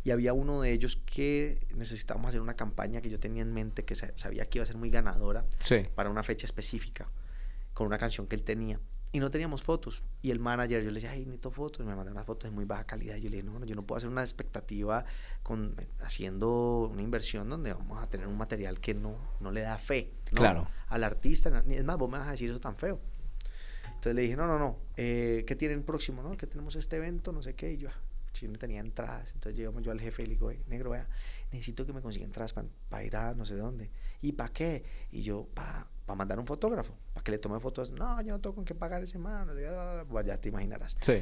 [0.03, 3.85] y había uno de ellos que necesitábamos hacer una campaña que yo tenía en mente,
[3.85, 5.45] que sabía que iba a ser muy ganadora
[5.93, 7.11] para una fecha específica,
[7.75, 8.79] con una canción que él tenía
[9.11, 10.03] y no teníamos fotos.
[10.21, 11.85] Y el manager, yo le decía, ay, necesito fotos.
[11.85, 13.15] Me mandaron unas fotos de muy baja calidad.
[13.15, 15.03] Y yo le dije, no, yo no puedo hacer una expectativa
[15.41, 19.77] con, haciendo una inversión donde vamos a tener un material que no, no le da
[19.77, 20.67] fe claro.
[20.87, 21.63] al artista.
[21.67, 22.99] Es más, vos me vas a decir eso tan feo.
[23.87, 26.21] Entonces le dije, no, no, no, eh, ¿qué tienen próximo?
[26.21, 26.37] No?
[26.37, 27.73] Que tenemos este evento, no sé qué.
[27.73, 27.89] Y yo,
[28.33, 29.31] si no tenía entradas.
[29.33, 31.07] Entonces llegamos yo al jefe y le digo, negro, vea,
[31.51, 32.53] necesito que me consiga entradas
[32.89, 33.89] para ir a no sé dónde.
[34.21, 34.83] ¿Y para qué?
[35.11, 37.91] Y yo, para para mandar un fotógrafo, para que le tome fotos.
[37.91, 39.53] No, yo no tengo con qué pagar ese mano.
[40.09, 40.97] Pues ya te imaginarás.
[41.01, 41.21] Sí.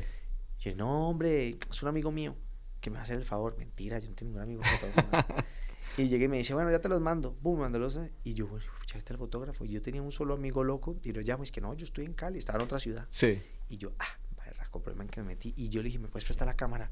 [0.59, 2.37] Y yo, no, hombre, es un amigo mío
[2.79, 3.57] que me va a hacer el favor.
[3.57, 5.35] Mentira, yo no tengo ningún amigo fotógrafo.
[5.97, 7.35] y llegué y me dice, bueno, ya te los mando.
[7.41, 7.99] Boom, mandólos.
[8.23, 8.47] Y yo,
[8.87, 9.65] ya está el fotógrafo.
[9.65, 11.43] Y yo tenía un solo amigo loco y lo llamo.
[11.43, 13.07] Y es que no, yo estoy en Cali, estaba en otra ciudad.
[13.09, 13.43] Sí.
[13.67, 15.53] Y yo, ah, vaya, problema en que me metí.
[15.57, 16.89] Y yo le dije, ¿me puedes prestar la cámara?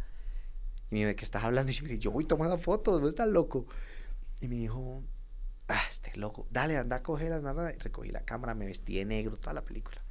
[0.91, 1.71] Y me dice, ¿qué estás hablando?
[1.71, 3.67] Y yo, yo voy tomando fotos, no estás loco.
[4.41, 5.01] Y me dijo,
[5.67, 7.73] ah, este loco, dale, anda a cogerlas, nada.
[7.73, 10.01] Y recogí la cámara, me vestí de negro, toda la película.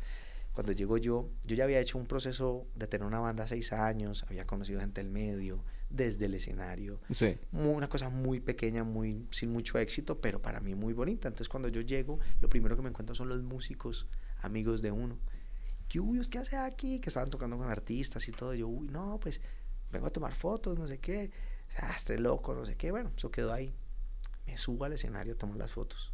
[0.53, 4.25] Cuando llego yo, yo ya había hecho un proceso de tener una banda seis años,
[4.29, 7.01] había conocido gente del medio, desde el escenario.
[7.11, 7.39] Sí.
[7.53, 11.27] Una cosa muy pequeña, muy sin mucho éxito, pero para mí muy bonita.
[11.27, 14.07] Entonces cuando yo llego, lo primero que me encuentro son los músicos,
[14.43, 15.19] amigos de uno.
[15.89, 17.01] ¿Qué, uy, ¿qué hace aquí?
[17.01, 18.55] Que estaban tocando con artistas y todo.
[18.55, 19.41] Yo, uy, no, pues
[19.91, 21.33] vengo a tomar fotos, no sé qué.
[21.79, 22.93] Ah, este loco, no sé qué.
[22.93, 23.75] Bueno, eso quedó ahí
[24.47, 26.13] me subo al escenario, tomo las fotos.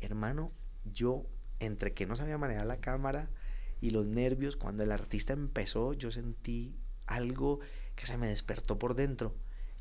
[0.00, 0.52] Hermano,
[0.84, 1.26] yo,
[1.60, 3.30] entre que no sabía manejar la cámara
[3.80, 6.74] y los nervios, cuando el artista empezó, yo sentí
[7.06, 7.60] algo
[7.94, 9.34] que se me despertó por dentro.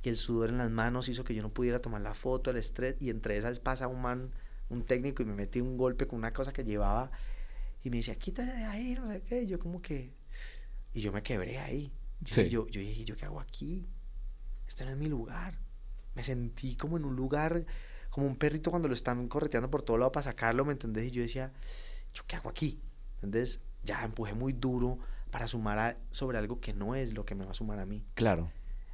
[0.03, 2.57] Y el sudor en las manos hizo que yo no pudiera tomar la foto, el
[2.57, 2.97] estrés.
[2.99, 4.31] Y entre esas pasa un man,
[4.69, 7.11] un técnico, y me metí un golpe con una cosa que llevaba.
[7.83, 9.43] Y me decía, quítate de ahí, no sé qué.
[9.43, 10.13] Y yo, como que.
[10.93, 11.93] Y yo me quebré ahí.
[12.19, 13.87] Yo, yo, yo dije, ¿yo qué hago aquí?
[14.67, 15.62] Este no es mi lugar
[16.15, 17.65] me sentí como en un lugar,
[18.09, 21.07] como un perrito cuando lo están correteando por todo lado para sacarlo, ¿me entendés?
[21.07, 21.51] Y yo decía,
[22.13, 22.79] ¿yo qué hago aquí?
[23.21, 24.99] Entonces ya empujé muy duro
[25.31, 28.05] para sumar sobre algo que no es lo que me va a sumar a mí.
[28.13, 28.51] Claro.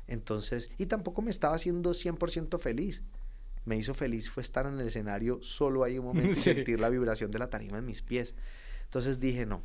[0.07, 3.03] Entonces, y tampoco me estaba haciendo 100% feliz.
[3.65, 6.89] Me hizo feliz fue estar en el escenario solo ahí un momento y sentir la
[6.89, 8.33] vibración de la tarima en mis pies.
[8.85, 9.61] Entonces dije, no.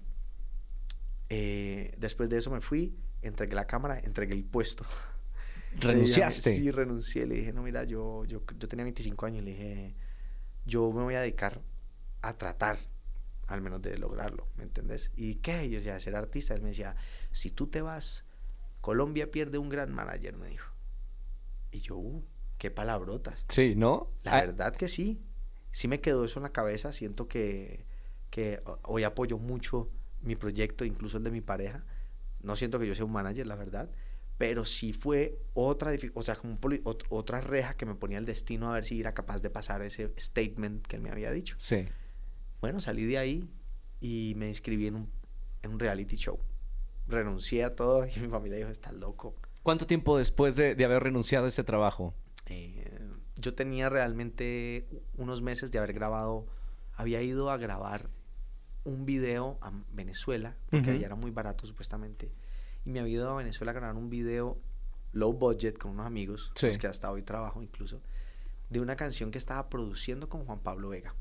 [1.29, 4.85] Eh, después de eso me fui, entregué la cámara, entregué el puesto.
[5.81, 6.55] ¿Renunciaste?
[6.55, 7.27] sí, renuncié.
[7.27, 9.45] Le dije, no, mira, yo, yo, yo tenía 25 años.
[9.45, 9.95] Le dije,
[10.65, 11.61] yo me voy a dedicar
[12.23, 12.79] a tratar,
[13.47, 15.11] al menos de lograrlo, ¿me entendés?
[15.17, 15.69] ¿Y qué?
[15.69, 16.55] Yo decía, ser artista.
[16.55, 16.97] Él me decía,
[17.31, 18.25] si tú te vas,
[18.81, 20.73] Colombia pierde un gran manager, me dijo.
[21.71, 22.25] Y yo, uh,
[22.59, 23.45] qué palabrotas.
[23.49, 24.11] Sí, ¿no?
[24.23, 24.41] La ah.
[24.41, 25.21] verdad que sí.
[25.71, 26.93] Sí me quedó eso en la cabeza.
[26.93, 27.85] Siento que,
[28.31, 29.91] que hoy apoyo mucho
[30.23, 31.85] mi proyecto, incluso el de mi pareja.
[32.43, 33.91] No siento que yo sea un manager, la verdad
[34.39, 36.59] pero sí fue otra, o sea, como
[37.09, 40.13] otra reja que me ponía el destino a ver si era capaz de pasar ese
[40.19, 41.55] statement que él me había dicho.
[41.59, 41.87] Sí.
[42.61, 43.49] Bueno, salí de ahí
[44.01, 45.11] y me inscribí en un,
[45.63, 46.39] en un reality show.
[47.07, 49.37] Renuncié a todo y mi familia dijo, estás loco.
[49.63, 52.15] ¿Cuánto tiempo después de, de haber renunciado a ese trabajo?
[52.47, 53.01] Eh,
[53.37, 56.47] yo tenía realmente unos meses de haber grabado,
[56.95, 58.11] había ido a grabar
[58.85, 62.31] un video a Venezuela, porque allá era muy barato supuestamente
[62.85, 64.59] y me había ido a Venezuela a grabar un video
[65.13, 68.01] low budget con unos amigos, con los que hasta hoy trabajo incluso,
[68.69, 71.15] de una canción que estaba produciendo con Juan Pablo Vega,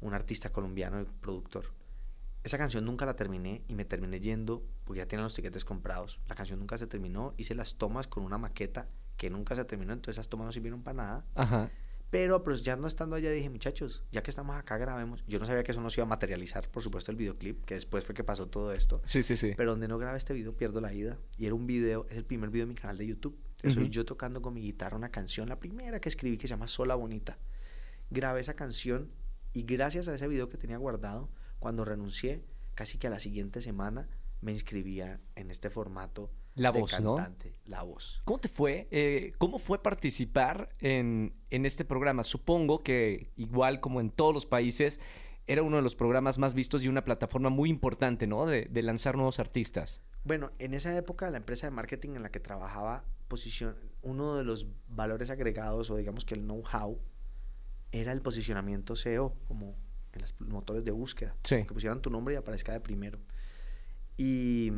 [0.00, 1.66] un artista colombiano y productor.
[2.44, 6.20] esa canción nunca la terminé y me terminé yendo porque ya tienen los tiquetes comprados.
[6.28, 9.92] La canción nunca se terminó, hice las tomas con una maqueta que nunca se terminó,
[9.92, 11.24] entonces esas tomas no sirvieron para nada.
[11.34, 11.70] Ajá.
[12.10, 15.24] Pero pues ya no estando allá dije, muchachos, ya que estamos acá grabemos.
[15.26, 17.74] Yo no sabía que eso no se iba a materializar, por supuesto, el videoclip, que
[17.74, 19.02] después fue que pasó todo esto.
[19.04, 19.52] Sí, sí, sí.
[19.56, 21.18] Pero donde no grabé este video pierdo la ida.
[21.36, 23.36] Y era un video, es el primer video de mi canal de YouTube.
[23.62, 23.90] Soy Ujú.
[23.90, 26.94] yo tocando con mi guitarra una canción, la primera que escribí que se llama Sola
[26.94, 27.38] Bonita.
[28.10, 29.10] Grabé esa canción
[29.52, 33.62] y gracias a ese video que tenía guardado, cuando renuncié, casi que a la siguiente
[33.62, 34.08] semana
[34.42, 37.14] me inscribía en este formato La de voz, ¿no?
[37.14, 38.22] cantante, La Voz.
[38.24, 38.88] ¿Cómo te fue?
[38.90, 42.24] Eh, ¿Cómo fue participar en, en este programa?
[42.24, 44.98] Supongo que igual como en todos los países,
[45.46, 48.46] era uno de los programas más vistos y una plataforma muy importante, ¿no?
[48.46, 50.02] De, de lanzar nuevos artistas.
[50.24, 54.44] Bueno, en esa época la empresa de marketing en la que trabajaba, posición, uno de
[54.44, 56.98] los valores agregados o digamos que el know-how
[57.92, 59.76] era el posicionamiento SEO, como
[60.12, 61.36] en los motores de búsqueda.
[61.44, 61.64] Sí.
[61.64, 63.18] Que pusieran tu nombre y aparezca de primero.
[64.16, 64.72] Y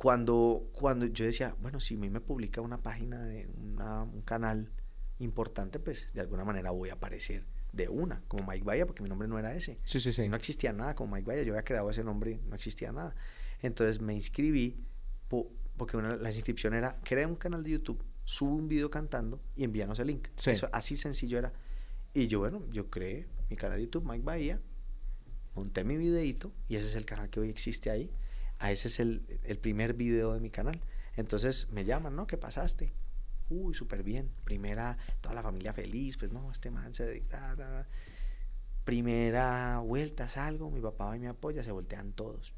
[0.00, 4.22] cuando, cuando yo decía, bueno, si a mí me publica una página de una- un
[4.22, 4.70] canal
[5.18, 9.10] importante, pues de alguna manera voy a aparecer de una, como Mike Vaya, porque mi
[9.10, 9.78] nombre no era ese.
[9.84, 10.26] Sí, sí, sí.
[10.26, 13.14] No existía nada como Mike Vaya, yo había creado ese nombre, no existía nada.
[13.60, 14.82] Entonces me inscribí,
[15.28, 19.38] po- porque una, la inscripción era, crea un canal de YouTube, sube un video cantando
[19.54, 20.28] y envíanos el link.
[20.36, 20.52] Sí.
[20.52, 21.52] Eso, así sencillo era.
[22.14, 24.60] Y yo, bueno, yo creé mi canal de YouTube, Mike Bahía,
[25.54, 28.10] monté mi videito y ese es el canal que hoy existe ahí.
[28.60, 30.80] A ese es el, el primer video de mi canal.
[31.16, 32.26] Entonces me llaman, ¿no?
[32.28, 32.92] ¿Qué pasaste?
[33.48, 34.30] Uy, súper bien.
[34.44, 37.40] Primera, toda la familia feliz, pues no, este man se dedica.
[37.40, 37.88] ta, ta.
[38.84, 42.54] Primera vuelta, salgo, mi papá y me apoya, se voltean todos.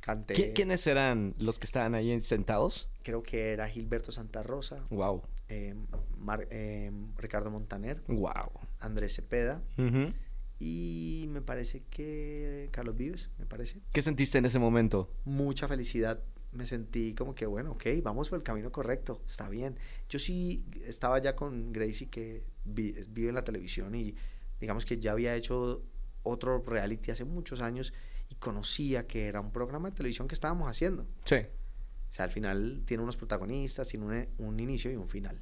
[0.00, 0.34] Canté.
[0.34, 2.88] ¿Qui- ¿Quiénes eran los que estaban ahí sentados?
[3.02, 5.22] Creo que era Gilberto Santa Rosa, Wow.
[5.48, 5.74] eh,
[6.18, 8.50] Mar- eh, Ricardo Montaner, Wow.
[8.80, 10.12] Andrés Cepeda Ujú.
[10.58, 13.80] Y me parece que Carlos Vives, me parece.
[13.92, 15.10] ¿Qué sentiste en ese momento?
[15.24, 16.22] Mucha felicidad.
[16.52, 19.76] Me sentí como que, bueno, ok, vamos por el camino correcto, está bien.
[20.08, 24.14] Yo sí estaba ya con Gracie que vi- vive en la televisión y
[24.60, 25.82] digamos que ya había hecho
[26.22, 27.92] otro reality hace muchos años
[28.30, 31.06] y conocía que era un programa de televisión que estábamos haciendo.
[31.24, 31.36] Sí.
[31.36, 34.06] O sea, al final tiene unos protagonistas, tiene
[34.38, 35.40] un, un inicio y un final.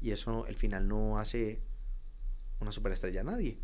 [0.00, 1.60] Y eso, el final no hace
[2.60, 3.60] una superestrella a nadie.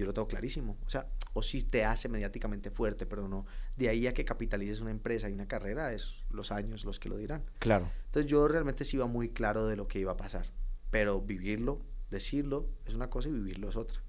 [0.00, 0.78] Yo lo tengo clarísimo.
[0.86, 3.44] O sea, o sí te hace mediáticamente fuerte, pero no.
[3.76, 7.08] De ahí a que capitalices una empresa y una carrera, es los años los que
[7.10, 7.44] lo dirán.
[7.58, 7.90] Claro.
[8.06, 10.46] Entonces yo realmente sí iba muy claro de lo que iba a pasar.
[10.90, 14.00] Pero vivirlo, decirlo, es una cosa y vivirlo es otra.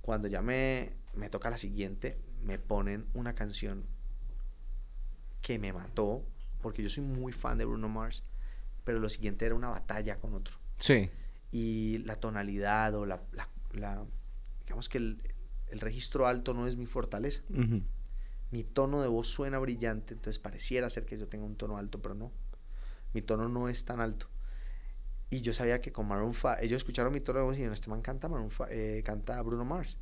[0.00, 3.84] Cuando ya me, me toca la siguiente, me ponen una canción
[5.40, 6.24] que me mató,
[6.60, 8.24] porque yo soy muy fan de Bruno Mars,
[8.84, 11.10] pero lo siguiente era una batalla con otro Sí.
[11.52, 14.04] y la tonalidad o la, la- la-
[14.72, 15.22] digamos que el,
[15.68, 17.42] el registro alto no es mi fortaleza.
[18.50, 22.00] Mi tono de voz suena brillante, entonces pareciera ser que yo tenga un tono alto,
[22.00, 22.32] pero no.
[23.12, 24.28] Mi tono no es tan alto.
[25.28, 27.74] Y yo sabía que con Maroon 5, ellos escucharon mi tono de voz y dijeron,
[27.74, 29.98] este man canta, Maroon 5, eh, canta Bruno Mars.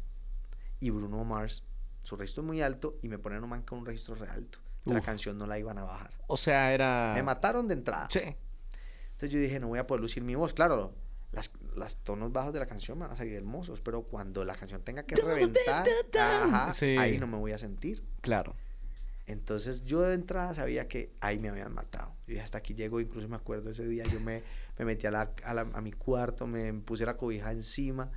[0.78, 1.64] Y Bruno Mars,
[2.02, 4.58] su registro es muy alto y me ponen un man con un registro re alto.
[4.78, 6.10] Entonces, La canción no la iban a bajar.
[6.28, 7.12] O sea, era...
[7.14, 8.06] Me mataron de entrada.
[8.08, 8.20] Sí.
[8.20, 10.54] Entonces yo dije, no voy a poder lucir mi voz.
[10.54, 10.94] Claro,
[11.32, 14.82] las, las tonos bajos de la canción van a salir hermosos, pero cuando la canción
[14.82, 15.86] tenga que reventar,
[16.18, 16.96] ajá, Sí.
[16.98, 18.02] ahí no me voy a sentir.
[18.20, 18.54] Claro.
[19.26, 22.14] Entonces yo de entrada sabía que ahí me habían matado.
[22.26, 24.42] Y hasta aquí llego, incluso me acuerdo ese día, yo me,
[24.78, 28.10] me metí a, la, a, la- a mi cuarto, me puse la cobija encima.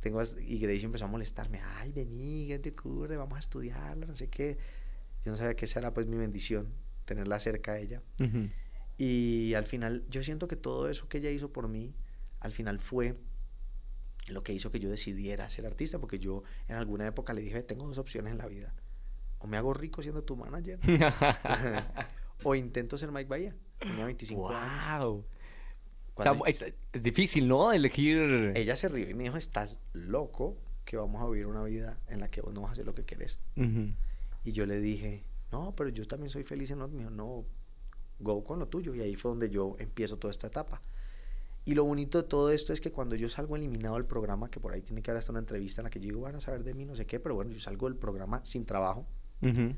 [0.00, 3.16] Tengo, y Gracie empezó a molestarme, ay, vení, ¿qué te ocurre?
[3.16, 4.56] Vamos a estudiarla, no sé qué.
[5.24, 6.72] Yo no sabía que esa era pues mi bendición,
[7.04, 8.02] tenerla cerca a ella.
[8.22, 8.48] Ujú.
[8.96, 11.92] Y al final, yo siento que todo eso que ella hizo por mí,
[12.40, 13.16] al final fue
[14.28, 17.62] lo que hizo que yo decidiera ser artista, porque yo en alguna época le dije,
[17.62, 18.74] tengo dos opciones en la vida.
[19.38, 20.80] O me hago rico siendo tu manager,
[22.42, 23.54] o intento ser Mike Bahía.
[23.78, 25.04] Tenía 25 años.
[25.04, 25.24] wow.
[26.14, 27.72] Cuando es, es difícil, ¿no?
[27.72, 28.52] Elegir...
[28.56, 32.20] ella se rió y me dijo, estás loco que vamos a vivir una vida en
[32.20, 33.38] la que vos no vas a hacer lo que querés.
[33.56, 33.90] Ujú.
[34.44, 37.10] Y yo le dije, no, pero yo también soy feliz en lo mío.
[37.10, 37.44] No,
[38.18, 38.94] go con lo tuyo.
[38.94, 40.80] Y ahí fue donde yo empiezo toda esta etapa.
[41.66, 44.60] Y lo bonito de todo esto es que cuando yo salgo eliminado del programa, que
[44.60, 46.40] por ahí tiene que haber hasta una entrevista en la que yo digo, van a
[46.40, 49.04] saber de mí, no sé qué, pero bueno, yo salgo del programa sin trabajo,
[49.42, 49.74] Ujú.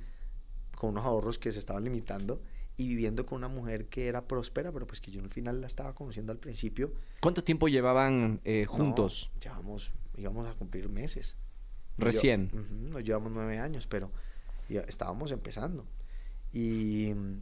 [0.77, 2.43] con unos ahorros que se estaban limitando
[2.77, 5.67] y viviendo con una mujer que era próspera, pero pues que yo al final la
[5.67, 6.93] estaba conociendo al principio.
[7.21, 9.33] ¿Cuánto tiempo llevaban eh, No, juntos?
[9.43, 11.37] llevamos, íbamos a cumplir meses.
[11.97, 12.51] Y yo- Recién.
[12.53, 14.13] Ujú, nos llevamos nueve años, pero
[14.69, 15.87] ya estábamos empezando.
[16.53, 17.41] Y mm,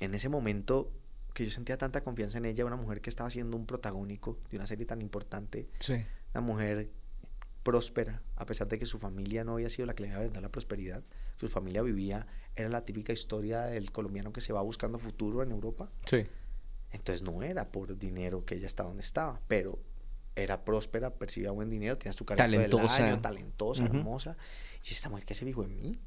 [0.00, 0.92] en ese momento
[1.34, 4.56] que yo sentía tanta confianza en ella, una mujer que estaba siendo un protagónico de
[4.56, 5.94] una serie tan importante, Sí.
[6.34, 6.90] una mujer
[7.62, 10.42] próspera, a pesar de que su familia no había sido la que le había brindado
[10.42, 11.02] la prosperidad.
[11.38, 15.52] Su familia vivía, era la típica historia del colombiano que se va buscando futuro en
[15.52, 15.90] Europa.
[16.06, 16.24] Sí.
[16.90, 19.78] Entonces no era por dinero que ella estaba donde estaba, pero
[20.34, 23.06] era próspera, percibía buen dinero, tenías tu carrera del Talentosa.
[23.06, 24.36] año, talentosa, hermosa.
[24.84, 25.98] Y esta mujer que se fijó en mí,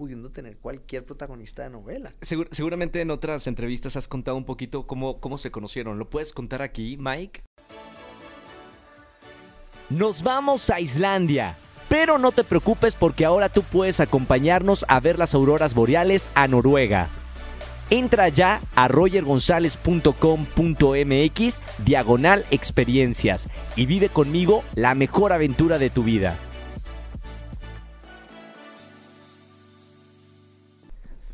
[0.00, 2.14] pudiendo tener cualquier protagonista de novela.
[2.22, 5.98] Segur- seguramente en otras entrevistas has contado un poquito cómo, cómo se conocieron.
[5.98, 7.42] ¿Lo puedes contar aquí, Mike?
[9.90, 11.58] Nos vamos a Islandia.
[11.90, 16.48] Pero no te preocupes porque ahora tú puedes acompañarnos a ver las auroras boreales a
[16.48, 17.08] Noruega.
[17.90, 26.38] Entra ya a rogergonzalez.com.mx diagonal experiencias y vive conmigo la mejor aventura de tu vida.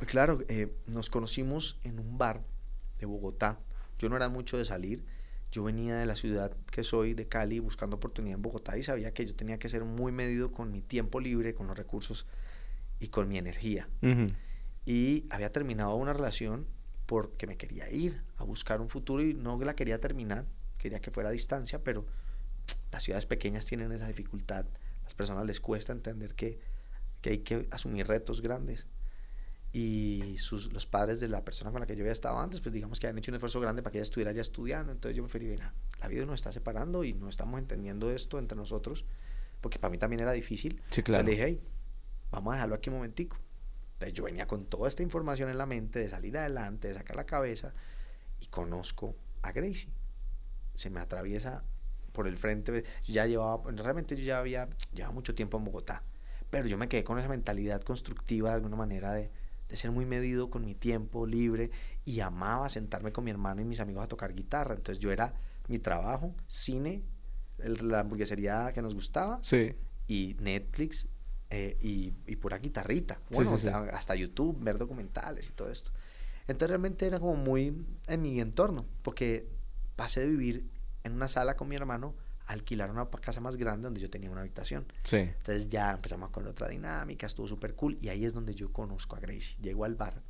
[0.07, 2.43] Claro, eh, nos conocimos en un bar
[2.99, 3.59] de Bogotá.
[3.99, 5.05] Yo no era mucho de salir.
[5.53, 9.13] Yo venía de la ciudad que soy, de Cali, buscando oportunidad en Bogotá y sabía
[9.13, 12.27] que yo tenía que ser muy medido con mi tiempo libre, con los recursos
[13.01, 13.89] y con mi energía.
[14.85, 16.67] Y había terminado una relación
[17.07, 20.45] porque me quería ir a buscar un futuro y no la quería terminar,
[20.79, 22.05] quería que fuera a distancia, pero
[22.91, 24.67] las ciudades pequeñas tienen esa dificultad.
[25.05, 26.59] Las personas les cuesta entender que,
[27.21, 28.87] que hay que asumir retos grandes.
[29.79, 32.73] Y sus, los padres de la persona con la que yo había estado antes, pues
[32.73, 34.91] digamos que habían hecho un esfuerzo grande para que ella estuviera ya estudiando.
[34.91, 38.57] Entonces yo preferí, mira, la vida nos está separando y no estamos entendiendo esto entre
[38.57, 39.05] nosotros,
[39.61, 40.77] porque para mí también era difícil.
[40.77, 41.25] Sí, Entonces claro.
[41.25, 41.61] le dije, hey,
[42.31, 43.37] vamos a dejarlo aquí un momentico.
[43.93, 47.15] Entonces yo venía con toda esta información en la mente de salir adelante, de sacar
[47.15, 47.75] la cabeza
[48.41, 49.91] y conozco a Gracie.
[50.75, 51.65] Se me atraviesa
[52.13, 52.83] por el frente.
[53.05, 56.03] Yo ya llevaba, realmente yo ya había llevaba mucho tiempo en Bogotá,
[56.49, 59.31] pero yo me quedé con esa mentalidad constructiva de alguna manera de,
[59.69, 61.71] de ser muy medido con mi tiempo libre
[62.05, 64.75] y amaba sentarme con mi hermano y mis amigos a tocar guitarra.
[64.75, 65.35] Entonces yo era
[65.69, 67.03] mi trabajo, cine,
[67.59, 69.75] el- la hamburguesería que nos gustaba Sí.
[70.07, 71.09] y Netflix
[71.51, 73.21] eh, y, y pura guitarrita.
[73.31, 73.69] Bueno, sí, sí.
[73.69, 75.91] a- hasta YouTube, ver documentales y todo esto.
[76.49, 79.49] Entonces realmente era como muy en mi entorno, porque
[79.97, 80.69] pasé de vivir
[81.05, 82.15] en una sala con mi hermano
[82.47, 84.87] alquilar una casa más grande donde yo tenía una habitación.
[85.03, 85.17] Sí.
[85.17, 89.17] Entonces ya empezamos con otra dinámica, estuvo súper cool y ahí es donde yo conozco
[89.17, 89.57] a Gracie.
[89.61, 90.23] Llego al bar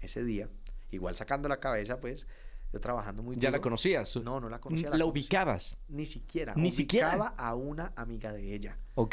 [0.00, 0.48] ese día,
[0.90, 2.26] igual sacando la cabeza, pues,
[2.72, 4.14] yo trabajando muy ¿Ya la conocías?
[4.16, 4.90] No, no la conocía.
[4.90, 5.78] ¿La, conocí- ubicabas?
[5.88, 6.54] Ni siquiera.
[6.56, 7.08] Ni siquiera.
[7.08, 9.12] Ubicaba a una amiga de ella Ok.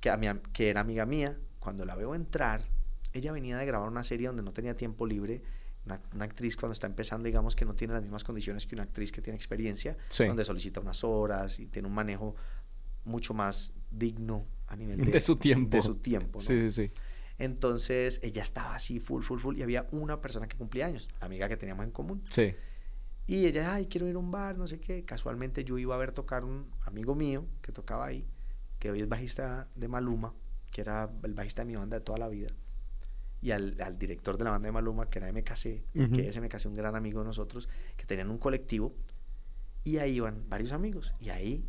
[0.00, 2.62] que, a mi que era amiga mía, cuando la veo entrar,
[3.12, 5.42] ella venía de grabar una serie donde no tenía tiempo libre.
[5.84, 8.84] Una, una actriz cuando está empezando, digamos que no tiene las mismas condiciones que una
[8.84, 10.24] actriz que tiene experiencia, Sí.
[10.26, 12.36] donde solicita unas horas y tiene un manejo
[13.04, 15.76] mucho más digno a nivel de, De su tiempo.
[15.76, 16.44] de su tiempo, ¿no?
[16.46, 16.94] Sí, sí, sí.
[17.38, 21.26] Entonces ella estaba así, full, full, full, y había una persona que cumplía años, la
[21.26, 22.22] amiga que teníamos en común.
[22.30, 22.54] Sí.
[23.26, 25.04] Y ella, ay, quiero ir a un bar, no sé qué.
[25.04, 28.26] Casualmente yo iba a ver tocar un amigo mío que tocaba ahí,
[28.78, 30.34] que hoy es bajista de Maluma,
[30.70, 32.48] que era el bajista de mi banda de toda la vida.
[33.42, 36.12] Y al, al director de la banda de Maluma, que era MKC, Ujú.
[36.12, 38.94] que es MKC, un gran amigo de nosotros, que tenían un colectivo.
[39.84, 41.12] Y ahí iban varios amigos.
[41.20, 41.64] Y ahí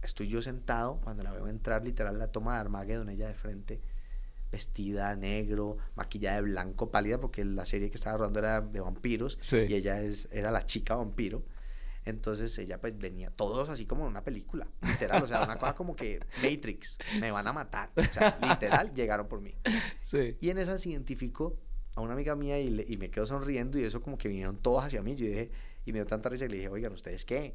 [0.00, 3.80] estoy yo sentado, cuando la veo entrar, literal, la toma de Armageddon, ella de frente,
[4.50, 9.38] vestida negro, maquillada de blanco, pálida, porque la serie que estaba rodando era de vampiros
[9.40, 9.58] Sí.
[9.68, 11.42] y ella es, era la chica vampiro.
[12.04, 15.74] Entonces ella pues venía, todos así como en una película, literal, o sea, una cosa
[15.74, 19.54] como que Matrix, me van a matar, o sea, literal, llegaron por mí.
[20.02, 20.36] Sí.
[20.40, 21.58] Y en esas identifico
[21.94, 24.56] a una amiga mía y, le- y me quedo sonriendo y eso como que vinieron
[24.56, 25.50] todos hacia mí, yo dije,
[25.84, 27.54] y me dio tanta risa que le dije, oigan, ¿ustedes qué?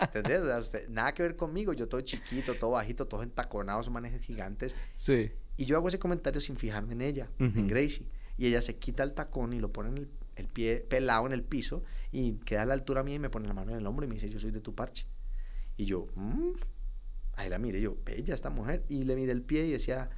[0.00, 0.40] ¿Entendés?
[0.40, 4.22] O sea, usted- nada que ver conmigo, yo todo chiquito, todo bajito, todos entaconados, manejes
[4.22, 5.30] gigantes, Sí.
[5.56, 7.58] y yo hago ese comentario sin fijarme en ella, Ujú.
[7.58, 8.06] en Gracie.
[8.36, 11.32] Y ella se quita el tacón y lo pone en el, el pie pelado en
[11.32, 11.84] el piso
[12.14, 14.08] y queda a la altura mía y me pone la mano en el hombro y
[14.08, 15.06] me dice, yo soy de tu parche.
[15.76, 16.52] Y yo, "Mm".
[17.34, 18.84] ahí la miré, yo, bella esta mujer.
[18.88, 20.08] Y le miré el pie y decía,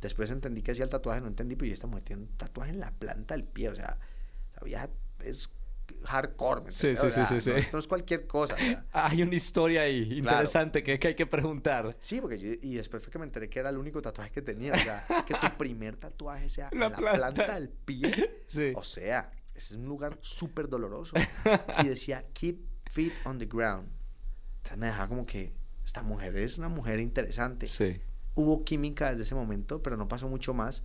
[0.00, 2.78] después entendí que hacía el tatuaje, no entendí, pero esta mujer tiene un tatuaje en
[2.80, 3.98] la planta del pie, o sea,
[4.54, 4.88] sabía,
[5.24, 5.50] es
[6.04, 7.50] hardcore, ¿me Sí, sí, O sí, sea, sí, no, sí.
[7.56, 8.54] esto es cualquier cosa.
[8.54, 10.36] o sea, Hay una historia ahí Claro.
[10.36, 11.96] interesante que, que hay que preguntar.
[11.98, 14.40] Sí, porque yo, y después fue que me enteré que era el único tatuaje que
[14.40, 14.72] tenía.
[14.72, 17.32] O sea, que tu primer tatuaje sea en La la planta.
[17.32, 17.54] planta.
[17.56, 18.36] del pie.
[18.46, 18.72] Sí.
[18.76, 21.14] O sea, es un lugar súper doloroso.
[21.82, 22.58] Y decía, keep
[22.90, 23.88] feet on the ground.
[24.58, 25.52] Entonces me dejaba como que
[25.84, 27.66] esta mujer es una mujer interesante.
[27.68, 28.00] Sí.
[28.34, 30.82] Hubo química desde ese momento, pero no pasó mucho más.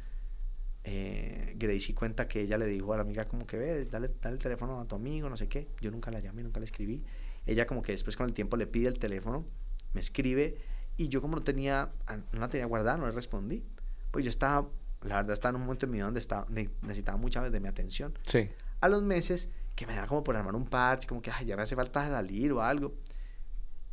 [0.83, 4.35] Eh, Gracie cuenta que ella le dijo a la amiga como que ve, dale, dale
[4.35, 5.67] el teléfono a tu amigo, no sé qué.
[5.81, 7.03] Yo nunca la llamé, nunca la escribí.
[7.45, 9.45] Ella como que después con el tiempo le pide el teléfono,
[9.93, 10.57] me escribe
[10.97, 11.91] y yo como no tenía,
[12.31, 13.63] no la tenía guardada, no le respondí.
[14.11, 14.67] Pues yo estaba,
[15.03, 17.59] la verdad estaba en un momento en mi vida donde estaba, ne- necesitaba veces de
[17.59, 18.17] mi atención.
[18.25, 18.49] Sí.
[18.85, 21.55] A los meses que me da como por armar un parche, como que ay, ya
[21.55, 22.93] me hace falta salir o algo.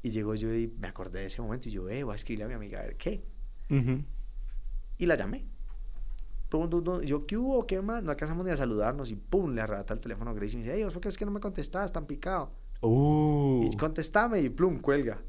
[0.02, 2.44] Y llego yo y me acordé de ese momento y yo, eh, voy a escribirle
[2.44, 3.24] a mi amiga a ver qué.
[3.70, 4.04] Ujú.
[4.98, 5.46] Y la llamé.
[7.06, 7.66] Yo, ¿qué hubo?
[7.66, 8.02] ¿Qué más?
[8.02, 10.76] No alcanzamos ni a saludarnos y pum, le arrebata el teléfono Grace y me dice,
[10.76, 12.52] hey, ¿por qué es que no me contestabas tan picado?
[12.82, 13.70] Uh.
[13.72, 15.22] Y contestame y plum, cuelga.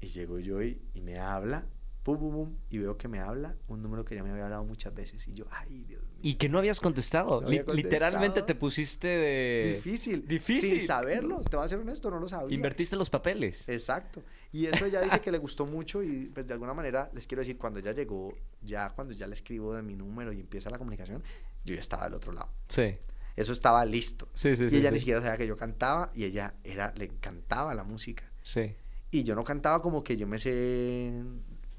[0.00, 1.64] Y llego yo y, y me habla,
[2.02, 4.64] pum, pum, pum, y veo que me habla un número que ya me había hablado
[4.64, 5.26] muchas veces.
[5.28, 6.18] Y yo, ay, Dios mío.
[6.22, 7.40] Y que no habías contestado.
[7.40, 9.72] No había Li- Literalmente te pusiste de...
[9.76, 10.26] Difícil.
[10.26, 10.70] difícil.
[10.78, 11.40] Sin saberlo.
[11.42, 12.54] Te voy a ser honesto, no lo sabía.
[12.54, 13.68] Invertiste los papeles.
[13.68, 14.22] Exacto.
[14.52, 17.40] Y eso ella dice que le gustó mucho y pues de alguna manera les quiero
[17.40, 20.78] decir, cuando ella llegó, ya cuando ya le escribo de mi número y empieza la
[20.78, 21.22] comunicación,
[21.64, 22.48] yo ya estaba del otro lado.
[22.68, 22.96] Sí.
[23.36, 24.28] Eso estaba listo.
[24.34, 27.04] Sí, sí, y sí, ella ni siquiera sabía que yo cantaba y ella era, le
[27.04, 28.24] encantaba la música.
[28.42, 28.74] Sí.
[29.12, 31.12] Y yo no cantaba como que yo me sé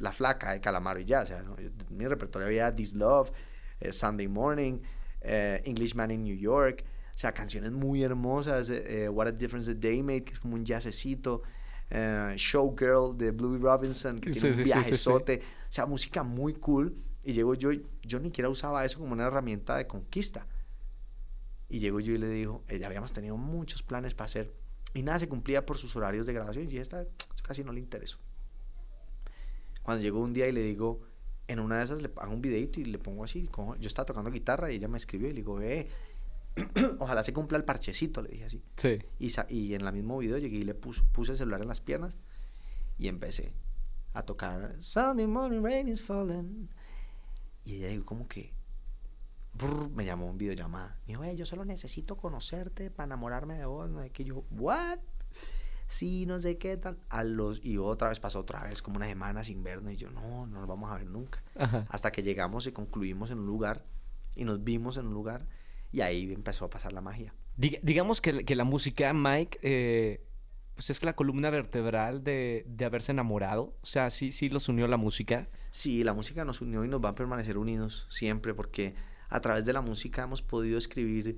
[0.01, 1.21] La Flaca de Calamaro y ya.
[1.21, 1.57] O sea, ¿no?
[1.59, 3.31] Yo- mi repertorio había This Love,
[3.79, 4.79] eh, Sunday Morning,
[5.21, 6.83] eh, Englishman in New York.
[7.13, 8.69] O sea, canciones muy hermosas.
[8.69, 11.41] eh, eh, What a Difference a Day Made, que es como un jazzecito.
[11.93, 14.73] eh, Showgirl de Bluey Robinson, que Sí, tiene un sí, sí, sí.
[14.73, 15.41] viajezote.
[15.43, 16.95] O sea, música muy cool.
[17.23, 17.69] Y llego yo,
[18.01, 20.47] yo ni siquiera usaba eso como una herramienta de conquista.
[21.69, 24.53] Y llego yo y le digo, eh, ya habíamos tenido muchos planes para hacer.
[24.93, 26.69] Y nada se cumplía por sus horarios de grabación.
[26.71, 27.05] Y esta
[27.43, 28.17] casi no le interesó.
[29.83, 31.01] Cuando llegó un día y le digo,
[31.47, 33.47] en una de esas le hago un videito y le pongo así.
[33.47, 35.87] como- yo estaba tocando guitarra y ella me escribió y le digo, eh,
[36.99, 38.63] ojalá se cumpla el parchecito, le dije así.
[38.77, 38.99] Sí.
[39.19, 41.67] Y, sa- y en el mismo video llegué y le pus- puse el celular en
[41.67, 42.17] las piernas
[42.97, 43.53] y empecé
[44.13, 46.69] a tocar Sunday morning rain is falling.
[47.63, 48.53] Y ella dijo como que
[49.53, 50.99] brr, me llamó un videollamada.
[51.07, 53.89] Me dijo, "Eh, yo solo necesito conocerte para enamorarme de vos.
[53.89, 54.23] No qué.
[54.23, 54.99] yo, ¿what?
[55.91, 56.97] Sí, no sé qué tal.
[57.09, 59.91] A los, y otra vez pasó otra vez como una semana sin vernos.
[59.93, 61.43] Y yo, no, no nos vamos a ver nunca.
[61.57, 61.85] Ajá.
[61.89, 63.83] Hasta que llegamos y concluimos en un lugar
[64.35, 65.45] y nos vimos en un lugar.
[65.91, 67.33] Y ahí empezó a pasar la magia.
[67.57, 70.25] Diga- digamos que, que la música, Mike, eh,
[70.75, 73.75] pues es la columna vertebral de, de haberse enamorado.
[73.81, 75.49] O sea, sí, sí los unió la música.
[75.71, 78.95] Sí, la música nos unió y nos va a permanecer unidos siempre porque
[79.29, 81.37] a través de la música hemos podido escribir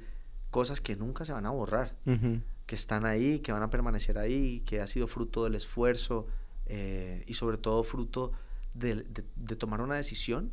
[0.51, 2.39] cosas que nunca se van a borrar, Ujú.
[2.73, 6.25] Que están ahí, que van a permanecer ahí, que ha sido fruto del esfuerzo
[6.65, 8.31] eh, y sobre todo fruto
[8.73, 10.51] de, de- de tomar una decisión,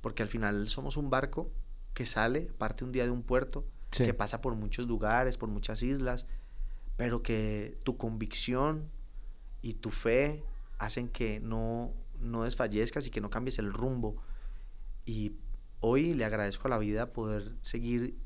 [0.00, 1.50] porque al final somos un barco
[1.92, 4.06] que sale, parte un día de un puerto, Sí.
[4.06, 6.26] que pasa por muchos lugares, por muchas islas,
[6.96, 8.88] pero que tu convicción
[9.60, 10.42] y tu fe
[10.78, 14.16] hacen que no, no desfallezcas y que no cambies el rumbo.
[15.04, 15.34] Y
[15.80, 18.16] hoy le agradezco a la vida poder seguir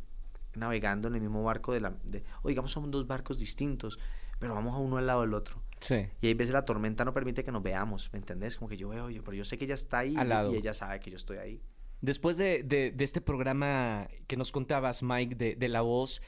[0.58, 1.96] navegando en el mismo barco de la...
[2.04, 3.98] De, o digamos, son dos barcos distintos,
[4.38, 5.62] pero vamos a uno al lado del otro.
[5.80, 6.06] Sí.
[6.20, 8.56] Y hay veces la tormenta no permite que nos veamos, ¿me entendés?
[8.56, 10.52] Como que yo veo, yo, pero yo sé que ella está ahí Al y- lado.
[10.54, 11.62] y ella sabe que yo estoy ahí.
[12.00, 16.22] Después de, de- de este programa que nos contabas, Mike, de, de La Voz,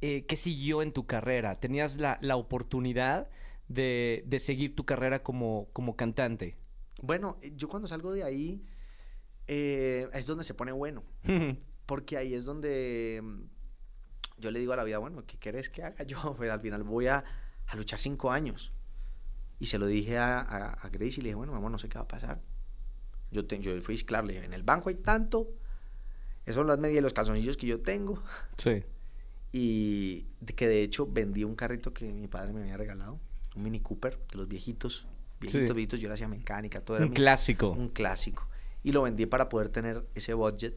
[0.00, 1.54] eh, ¿qué siguió en tu carrera?
[1.60, 3.28] ¿Tenías la, la oportunidad
[3.68, 6.56] de, seguir tu carrera como, como cantante?
[7.02, 8.62] Bueno, eh, yo cuando salgo de ahí
[9.46, 11.02] eh, es donde se pone bueno.
[11.86, 13.42] Porque ahí es donde mm,
[14.38, 16.34] yo le digo a la vida, bueno, ¿qué quieres que haga yo?
[16.36, 17.24] Pues al final voy a,
[17.66, 18.72] a luchar cinco años.
[19.60, 21.88] Y se lo dije a, a, a Grace y le dije, bueno, mamá, no sé
[21.88, 22.40] qué va a pasar.
[23.30, 25.48] Yo, te, yo fui claro, le dije, en el banco hay tanto.
[26.44, 28.22] Esas son las medias y los calzoncillos que yo tengo.
[28.58, 28.82] sí.
[29.52, 33.20] Y de que de hecho vendí un carrito que mi padre me había regalado.
[33.54, 35.06] Un Mini Cooper, de los viejitos.
[35.40, 35.74] Viejitos, Sí.
[35.74, 36.00] viejitos.
[36.00, 37.70] Yo le hacía mecánica, todo era Un mi- clásico.
[37.70, 38.48] un clásico.
[38.82, 40.74] Y lo vendí para poder tener ese budget.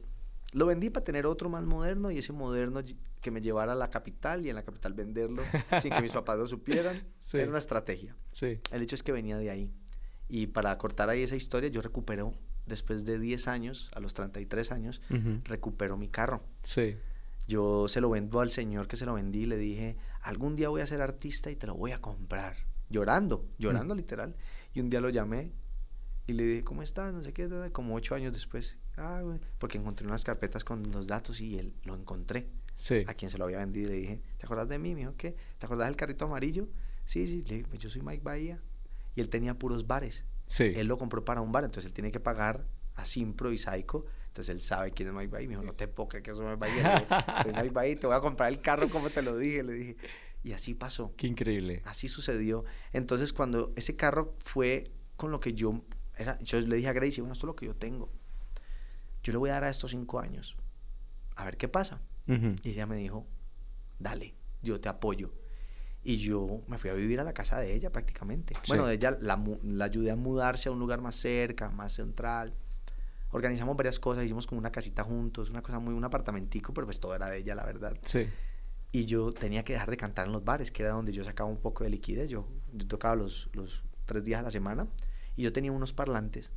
[0.53, 2.81] Lo vendí para tener otro más moderno y ese moderno
[3.21, 5.43] que me llevara a la capital y en la capital venderlo
[5.81, 7.03] sin que mis papás lo supieran.
[7.19, 7.37] Sí.
[7.37, 8.15] Era una estrategia.
[8.31, 8.59] Sí.
[8.71, 9.71] El hecho es que venía de ahí.
[10.29, 12.33] Y para cortar ahí esa historia, yo recupero,
[12.65, 15.41] después de 10 años, a los 33 años, Ujú.
[15.43, 16.43] recupero mi carro.
[16.63, 16.95] Sí.
[17.47, 20.67] Yo se lo vendo al señor que se lo vendí y le dije, algún día
[20.69, 22.55] voy a ser artista y te lo voy a comprar.
[22.89, 24.35] Llorando, llorando literal.
[24.73, 25.51] Y un día lo llamé
[26.25, 27.13] y le dije, ¿cómo estás?
[27.13, 28.77] No sé qué, como ocho años después.
[28.97, 32.47] Ah, güey, porque encontré unas carpetas con los datos y él lo encontré.
[32.75, 33.03] Sí.
[33.07, 34.93] A quien se lo había vendido y le dije, ¿te acuerdas de mí?
[34.93, 35.35] Me dijo, ¿qué?
[35.57, 36.67] ¿Te acuerdas del carrito amarillo?
[37.05, 38.61] Sí, sí, le dije, "Pues yo soy Mike Bahía.
[39.15, 40.25] Y él tenía puros bares.
[40.47, 40.65] Sí.
[40.75, 44.05] Él lo compró para un bar, entonces él tiene que pagar a Simpro y Psycho.
[44.27, 45.47] Entonces él sabe quién es Mike Bahía.
[45.47, 46.95] Me dijo, no te puedo creer que soy Mike Bahía.
[46.99, 47.07] Dije,
[47.43, 49.63] soy Mike Bahía, te voy a comprar el carro como te lo dije.
[49.63, 49.97] Le dije.
[50.43, 51.13] Y así pasó.
[51.17, 51.81] Qué increíble.
[51.85, 52.63] Así sucedió.
[52.93, 55.71] Entonces cuando ese carro fue con lo que yo...
[56.17, 58.11] Era, yo le dije a Gracie, bueno, esto es lo que yo tengo.
[59.27, 60.55] Yo le voy a dar a estos cinco años.
[61.35, 61.99] A ver qué pasa.
[62.29, 62.55] Ujú.
[62.63, 63.27] Y ella me dijo,
[63.99, 65.33] dale, yo te apoyo.
[66.01, 68.53] Y yo me fui a vivir a la casa de ella prácticamente.
[68.55, 68.61] Sí.
[68.69, 72.53] Bueno, de ella la, la ayudé a mudarse a un lugar más cerca, más central.
[73.31, 77.01] Organizamos varias cosas, hicimos como una casita juntos, una cosa muy, un apartamentico, pero pues
[77.01, 77.97] todo era de ella, la verdad.
[78.05, 78.29] Sí.
[78.93, 81.49] y yo tenía que dejar de cantar en los bares, que era donde yo sacaba
[81.49, 82.29] un poco de liquidez.
[82.29, 84.87] Yo, yo tocaba los, los tres días a la semana
[85.35, 86.53] y yo tenía unos parlantes.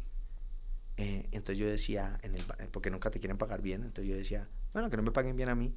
[1.00, 4.16] Eh, entonces yo decía, en el, ba- porque nunca te quieren pagar bien, entonces yo
[4.16, 5.74] decía, bueno, que no me paguen bien a mí,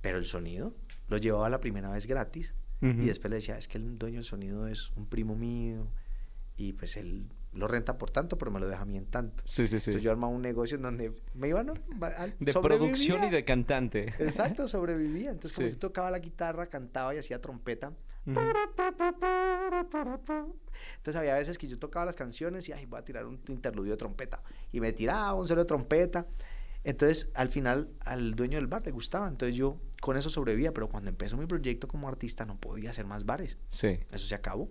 [0.00, 0.74] pero el sonido
[1.08, 2.54] lo llevaba la primera vez gratis.
[3.02, 5.88] Y después le decía, es que el dueño del sonido es un primo mío
[6.58, 7.26] y pues él
[7.56, 9.42] lo renta por tanto, pero me lo deja a mí en tanto.
[9.46, 9.90] Sí, sí, sí.
[9.90, 11.74] Entonces yo armaba un negocio en donde me iba, ¿no?
[12.02, 12.86] Va- al- De sobrevivía.
[12.92, 14.14] producción y de cantante.
[14.18, 15.30] Exacto, sobrevivía.
[15.30, 15.74] Entonces, como Sí.
[15.74, 17.92] yo tocaba la guitarra, cantaba y hacía trompeta.
[20.96, 23.92] Entonces, había veces que yo tocaba las canciones y, ay, voy a tirar un interludio
[23.92, 24.42] de trompeta.
[24.72, 26.26] Y me tiraba un solo de trompeta.
[26.84, 29.28] Entonces, al final, al dueño del bar le gustaba.
[29.28, 30.72] Entonces, yo con eso sobrevivía.
[30.72, 33.58] Pero cuando empezó mi proyecto como artista, no podía hacer más bares.
[33.70, 33.98] Sí.
[34.12, 34.68] Eso se acabó.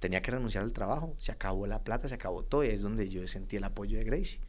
[0.00, 1.14] Tenía que renunciar al trabajo.
[1.18, 2.64] Se acabó la plata, se acabó todo.
[2.64, 4.40] Y es donde yo sentí el apoyo de Gracie.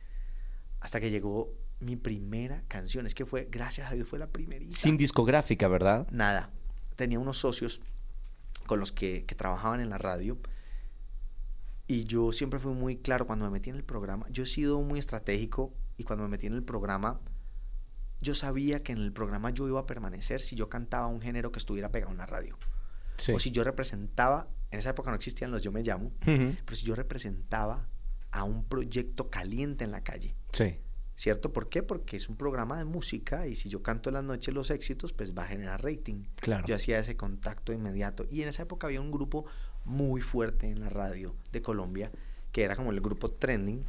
[0.80, 3.06] Hasta que llegó mi primera canción.
[3.06, 4.76] Es que fue, gracias a Dios, fue la primerita.
[4.76, 6.08] Sin discográfica, ¿verdad?
[6.10, 6.50] Nada.
[6.96, 7.82] Tenía unos socios
[8.66, 10.40] con los que, que trabajaban en la radio.
[11.86, 14.26] Y yo siempre fui muy claro cuando me metí en el programa.
[14.30, 17.20] Yo he sido muy estratégico y cuando me metí en el programa,
[18.22, 21.52] yo sabía que en el programa yo iba a permanecer si yo cantaba un género
[21.52, 22.58] que estuviera pegado en la radio.
[23.18, 23.34] Sí.
[23.34, 26.86] O si yo representaba, en esa época no existían los Yo Me Llamo, pero si
[26.86, 27.88] yo representaba
[28.32, 30.36] a un proyecto caliente en la calle.
[30.54, 30.78] Sí.
[31.16, 31.54] ¿Cierto?
[31.54, 31.84] ¿Por qué?
[31.84, 35.14] Porque es un programa de música y si yo canto en las noches los éxitos,
[35.14, 36.24] pues va a generar rating.
[36.38, 36.66] Claro.
[36.66, 38.26] Yo hacía ese contacto inmediato.
[38.32, 39.46] Y en esa época había un grupo
[39.86, 42.12] muy fuerte en la radio de Colombia,
[42.52, 43.84] que era como el grupo trending.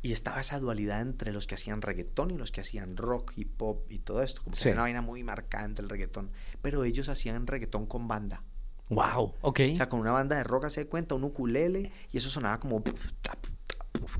[0.00, 3.44] Y estaba esa dualidad entre los que hacían reggaetón y los que hacían rock y
[3.44, 4.42] pop y todo esto.
[4.42, 6.30] Como que era una vaina muy marcada entre el reggaetón.
[6.62, 8.44] Pero ellos hacían reggaetón con banda.
[8.90, 9.34] Wow.
[9.42, 9.60] Ok.
[9.72, 12.82] O sea, con una banda de rock, se cuenta, un ukulele, y eso sonaba como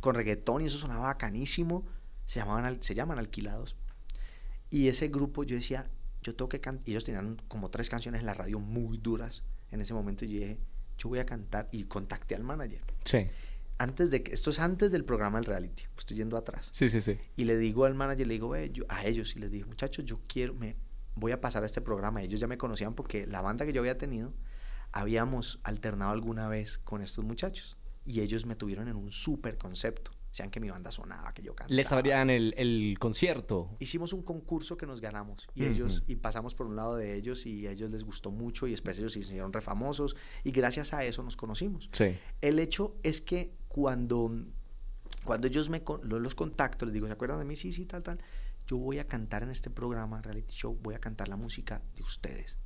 [0.00, 1.86] con reggaetón, y eso sonaba bacanísimo.
[2.26, 3.76] Se, llamaban, se llaman alquilados.
[4.70, 5.90] Y ese grupo, yo decía,
[6.22, 6.86] yo tengo que cantar.
[6.88, 10.24] Ellos tenían como tres canciones en la radio muy duras en ese momento.
[10.26, 10.58] Y yo dije,
[10.98, 11.68] yo voy a cantar.
[11.72, 12.82] Y contacté al manager.
[13.04, 13.26] Sí.
[13.78, 15.84] Antes de que, esto es antes del programa del reality.
[15.96, 16.68] Estoy yendo atrás.
[16.72, 17.16] Sí, sí, sí.
[17.36, 20.04] Y le digo al manager, le digo, "Ve, yo- a ellos, y les dije, muchachos,
[20.04, 20.76] yo quiero, me
[21.14, 22.20] voy a pasar a este programa.
[22.22, 24.34] Ellos ya me conocían porque la banda que yo había tenido,
[24.93, 27.76] habíamos alternado alguna vez con estos muchachos.
[28.05, 30.12] Y ellos me tuvieron en un súper concepto.
[30.30, 31.74] Sean que mi banda sonaba, que yo cantaba.
[31.74, 33.76] Les abrían el, el concierto.
[33.80, 37.47] Hicimos un concurso que nos ganamos y ellos y pasamos por un lado de ellos
[37.47, 41.05] y a ellos les gustó mucho y después ellos se hicieron refamosos y gracias a
[41.05, 41.89] eso nos conocimos.
[41.93, 42.16] Sí.
[42.41, 44.30] El hecho es que cuando,
[45.24, 47.57] cuando ellos me los contacto, les digo, ¿se acuerdan de mí?
[47.57, 48.18] Sí, sí, tal, tal.
[48.66, 52.03] Yo voy a cantar en este programa, reality show, voy a cantar la música de
[52.03, 52.59] ustedes.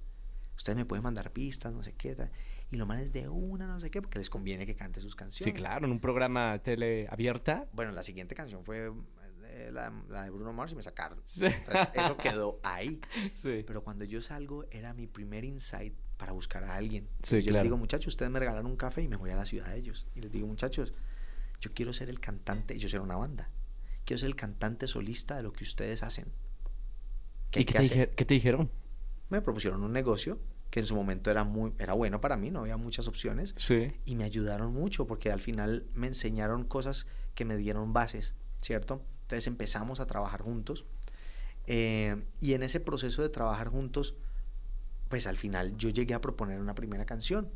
[0.62, 2.30] Ustedes me pueden mandar pistas, no sé qué, tal.
[2.70, 5.16] Y lo más es de una, no sé qué, porque les conviene que cante sus
[5.16, 5.52] canciones.
[5.52, 7.66] Sí, claro, en un programa tele abierta.
[7.72, 8.92] Bueno, la siguiente canción fue
[9.44, 11.20] eh, la, la de Bruno Mars y me sacaron.
[11.26, 11.46] Sí.
[11.46, 13.00] Entonces, eso quedó ahí.
[13.34, 13.64] Sí.
[13.66, 17.08] Pero cuando yo salgo, era mi primer insight para buscar a alguien.
[17.24, 17.56] Sí, yo claro.
[17.56, 19.78] les digo, muchachos, ustedes me regalan un café y me voy a la ciudad de
[19.78, 20.06] ellos.
[20.14, 20.94] Y les digo, muchachos,
[21.60, 23.50] yo quiero ser el cantante, ellos eran una banda.
[24.04, 26.26] Quiero ser el cantante solista de lo que ustedes hacen.
[27.50, 28.14] ¿Qué ¿Y qué te, hacer?
[28.14, 28.70] qué te dijeron?
[29.28, 30.38] Me propusieron un negocio
[30.72, 33.92] que en su momento era muy era bueno para mí, no había muchas opciones Sí.
[34.06, 39.02] y me ayudaron mucho porque al final me enseñaron cosas que me dieron bases, ¿cierto?
[39.24, 40.86] Entonces empezamos a trabajar juntos
[41.66, 44.14] eh, y en ese proceso de trabajar juntos,
[45.10, 47.50] pues al final yo llegué a proponer una primera canción.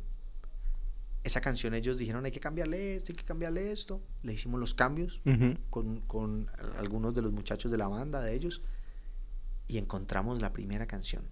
[1.23, 3.99] Esa canción ellos dijeron hay que cambiarle esto, hay que cambiarle esto.
[4.21, 5.57] Le hicimos los cambios Ujú.
[5.71, 8.61] con, con algunos de los muchachos de la banda de ellos
[9.67, 11.23] y encontramos la primera canción.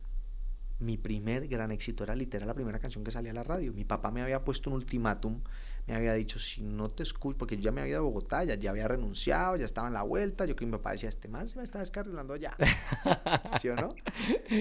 [0.80, 3.72] Mi primer gran éxito era literal la primera canción que salía a la radio.
[3.74, 5.42] Mi papá me había puesto un ultimátum,
[5.88, 8.44] me había dicho, si no te escucho, porque yo ya me había ido a Bogotá,
[8.44, 11.28] ya, ya había renunciado, ya estaba en la vuelta, yo que mi papá decía, este
[11.30, 12.56] man se me está descarrilando allá.
[13.62, 13.96] ¿Sí o no?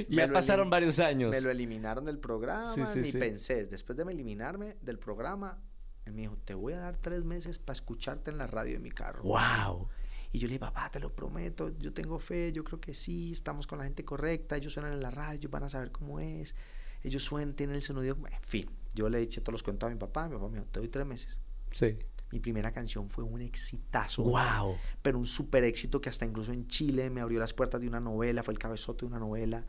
[0.08, 1.30] Ya pasaron varios años.
[1.32, 3.18] Me lo eliminaron del programa, Sí, sí, ni sí.
[3.18, 3.64] pensé.
[3.64, 5.58] Después de eliminarme del programa,
[6.04, 8.78] él me dijo, te voy a dar tres meses para escucharte en la radio de
[8.80, 9.22] mi carro.
[9.24, 9.88] Wow.
[10.34, 13.30] Y yo le dije, papá, te lo prometo, yo tengo fe, yo creo que sí,
[13.30, 16.18] estamos con la gente correcta, ellos suenan en la radio, ellos van a saber cómo
[16.18, 16.56] es,
[17.04, 18.68] ellos suenan, tienen el sonido, en fin.
[18.96, 20.88] Yo le eché todos los cuentos a mi papá, mi papá me dijo, te doy
[20.88, 21.38] tres meses.
[21.70, 21.96] Sí.
[22.32, 24.74] Mi primera canción fue un exitazo, Wow.
[25.02, 28.00] pero un súper éxito que hasta incluso en Chile me abrió las puertas de una
[28.00, 29.64] novela, fue el cabezote de una novela.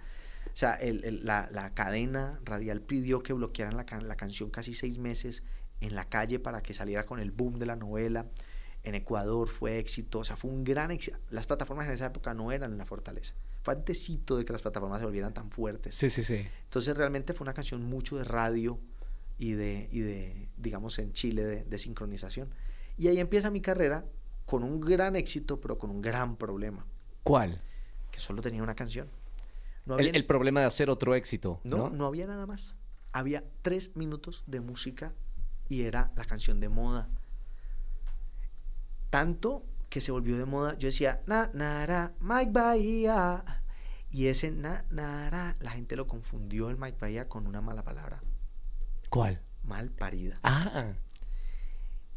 [0.47, 4.73] O sea, el- el- la, la cadena radial pidió que bloquearan la, la canción casi
[4.73, 5.43] seis meses
[5.79, 8.25] en la calle para que saliera con el boom de la novela.
[8.85, 9.83] En Ecuador fue
[10.23, 11.17] sea, fue un gran éxito.
[11.31, 13.33] Las plataformas en esa época no eran la fortaleza.
[13.63, 15.95] Fue antesito de que las plataformas se volvieran tan fuertes.
[15.95, 16.47] Sí, sí, sí.
[16.65, 18.79] Entonces realmente fue una canción mucho de radio
[19.37, 22.49] y de, y de digamos, en Chile de, de sincronización.
[22.97, 24.05] Y ahí empieza mi carrera
[24.45, 26.85] con un gran éxito, pero con un gran problema,
[27.23, 27.61] ¿Cuál?
[28.11, 29.09] que solo tenía una canción.
[29.85, 31.89] No El, había, el problema de hacer otro éxito, no, ¿no?
[31.89, 32.75] no había nada más.
[33.11, 35.13] Había tres minutos de música
[35.69, 37.09] y era la canción de moda.
[39.09, 40.77] Tanto que se volvió de moda.
[40.77, 43.61] Yo decía, na, nara, Mike Bahía.
[44.11, 48.21] Y ese na, nara, la gente lo confundió el Mike Bahía con una mala palabra.
[49.09, 49.41] ¿Cuál?
[49.63, 50.39] Mal parida.
[50.43, 50.93] Ah,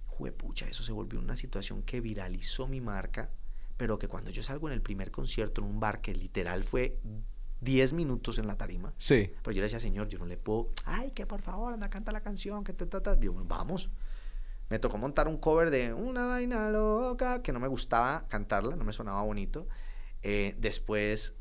[0.06, 3.30] Juepucha, eso se volvió una situación que viralizó mi marca,
[3.76, 6.98] pero que cuando yo salgo en el primer concierto en un bar que literal fue
[7.60, 9.30] 10 minutos en la tarima, sí.
[9.42, 12.10] pero yo le decía, señor, yo no le puedo, ay, que por favor, anda, canta
[12.10, 13.18] la canción, que te trata.
[13.18, 13.90] Yo, vamos.
[14.70, 18.84] Me tocó montar un cover de Una vaina loca, que no me gustaba cantarla, no
[18.84, 19.66] me sonaba bonito.
[20.22, 21.36] Eh, después,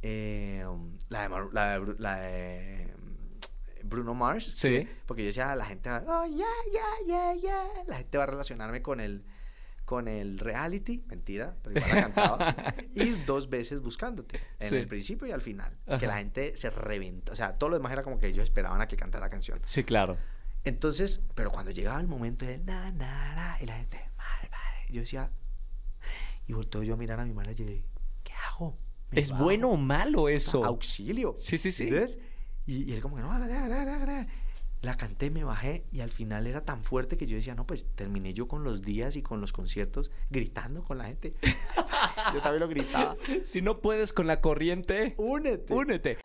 [0.00, 0.64] eh,
[1.08, 4.52] la, de, Mar- la de la de, mm, Bruno Mars.
[4.56, 4.68] Sí.
[4.70, 7.64] que- Porque yo decía, la gente va, oh, yeah, yeah, yeah, yeah.
[7.86, 9.24] La gente va a relacionarme con el,
[9.84, 11.04] con el reality.
[11.08, 12.56] Mentira, pero igual la cantaba.
[12.94, 14.40] y dos veces buscándote.
[14.60, 14.76] En Sí.
[14.76, 15.76] el principio y al final.
[15.98, 17.32] Que la gente se reventó.
[17.32, 19.60] O sea, todo lo demás era como que ellos esperaban a que cantara la canción.
[19.66, 20.16] Sí, claro.
[20.64, 24.88] Entonces, pero cuando llegaba el momento de na, na, na, y la gente, mal, mal,
[24.90, 25.30] yo decía,
[26.46, 27.84] y volteo yo a mirar a mi manager y
[28.22, 28.76] ¿qué hago?
[29.10, 29.44] ¿Me ¿Es bajo?
[29.44, 30.64] bueno o malo eso?
[30.64, 31.34] Auxilio.
[31.36, 31.84] Sí, sí, sí.
[31.84, 32.18] ¿Entiendes?
[32.66, 34.26] Y, y él como que no, na, na, na, na, na".
[34.82, 37.86] la canté, me bajé y al final era tan fuerte que yo decía, no, pues
[37.96, 41.34] terminé yo con los días y con los conciertos gritando con la gente.
[42.34, 43.16] yo también lo gritaba.
[43.44, 45.74] Si no puedes con la corriente, Únete.
[45.74, 46.18] únete.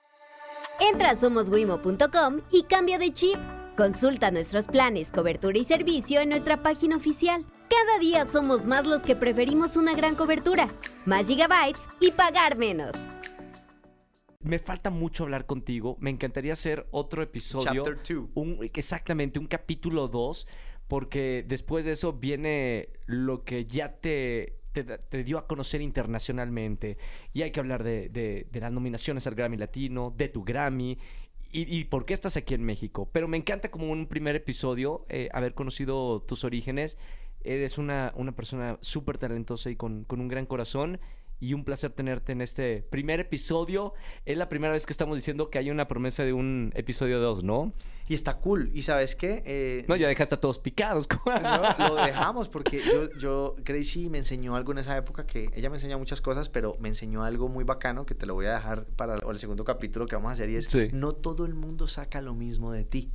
[0.80, 3.38] Entra a somoswimo.com y cambia de chip.
[3.78, 7.46] Consulta nuestros planes, cobertura y servicio en nuestra página oficial.
[7.70, 10.68] Cada día somos más los que preferimos una gran cobertura,
[11.06, 12.96] más gigabytes y pagar menos.
[14.40, 15.96] Me falta mucho hablar contigo.
[16.00, 17.84] Me encantaría hacer otro episodio.
[17.84, 18.30] Chapter two.
[18.34, 20.48] Un, exactamente, un capítulo 2.
[20.88, 26.98] Porque después de eso viene lo que ya te, te, dio a conocer internacionalmente.
[27.34, 30.98] Y hay que hablar de, de- de las nominaciones al Grammy Latino, de tu Grammy.
[31.52, 33.10] Y, y por qué estás aquí en México.
[33.12, 36.98] Pero me encanta como un primer episodio eh, haber conocido tus orígenes.
[37.44, 41.00] Eres una, una persona súper talentosa y con, con un gran corazón.
[41.40, 43.94] Y un placer tenerte en este primer episodio.
[44.26, 47.44] Es la primera vez que estamos diciendo que hay una promesa de un episodio 2,
[47.44, 47.74] ¿no?
[48.10, 48.72] Y está cool.
[48.74, 49.44] ¿Y sabes qué?
[49.46, 51.08] Eh, No, ya dejaste a todos picados.
[51.78, 55.70] No, lo dejamos porque yo, yo, Gracie me enseñó algo en esa época que ella
[55.70, 58.54] me enseñó muchas cosas, pero me enseñó algo muy bacano que te lo voy a
[58.54, 60.88] dejar para el segundo capítulo que vamos a hacer y es, Sí.
[60.94, 63.12] no todo el mundo saca lo mismo de ti.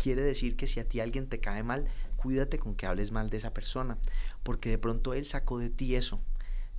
[0.00, 1.86] Quiere decir que si a ti alguien te cae mal,
[2.16, 3.98] cuídate con que hables mal de esa persona,
[4.42, 6.20] porque de pronto él sacó de ti eso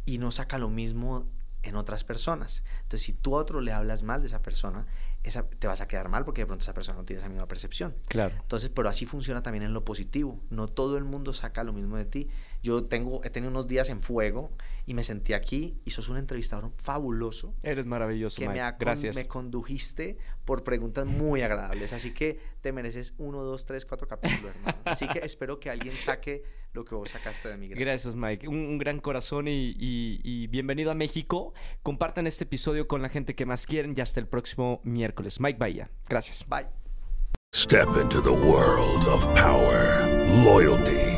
[0.05, 1.27] y no saca lo mismo
[1.63, 2.63] en otras personas.
[2.83, 4.87] Entonces, si tú a otro le hablas mal de esa persona,
[5.23, 7.47] esa, te vas a quedar mal porque de pronto esa persona no tiene esa misma
[7.47, 7.95] percepción.
[8.07, 8.35] Claro.
[8.41, 10.39] Entonces, pero así funciona también en lo positivo.
[10.49, 12.29] No todo el mundo saca lo mismo de ti.
[12.63, 14.51] Yo tengo, he tenido unos días en fuego
[14.91, 18.61] y me sentí aquí y sos un entrevistador fabuloso Eres maravilloso, que Mike.
[18.61, 19.15] me, con- Gracias.
[19.15, 21.93] me condujiste por preguntas muy agradables.
[21.93, 24.77] Así que te mereces uno, dos, tres, cuatro capítulos, hermano.
[24.83, 27.69] Así que espero que alguien saque lo que vos sacaste de mí.
[27.69, 28.49] Gracias, Mike.
[28.49, 31.53] Un, un gran corazón y, y- y bienvenido a México.
[31.83, 35.39] Compartan este episodio con la gente que más quieren y hasta el próximo miércoles.
[35.39, 35.89] Mike Bahía.
[36.09, 36.45] Gracias.
[36.49, 36.67] Bye.
[37.53, 40.05] Step into the world of power,
[40.43, 41.17] loyalty,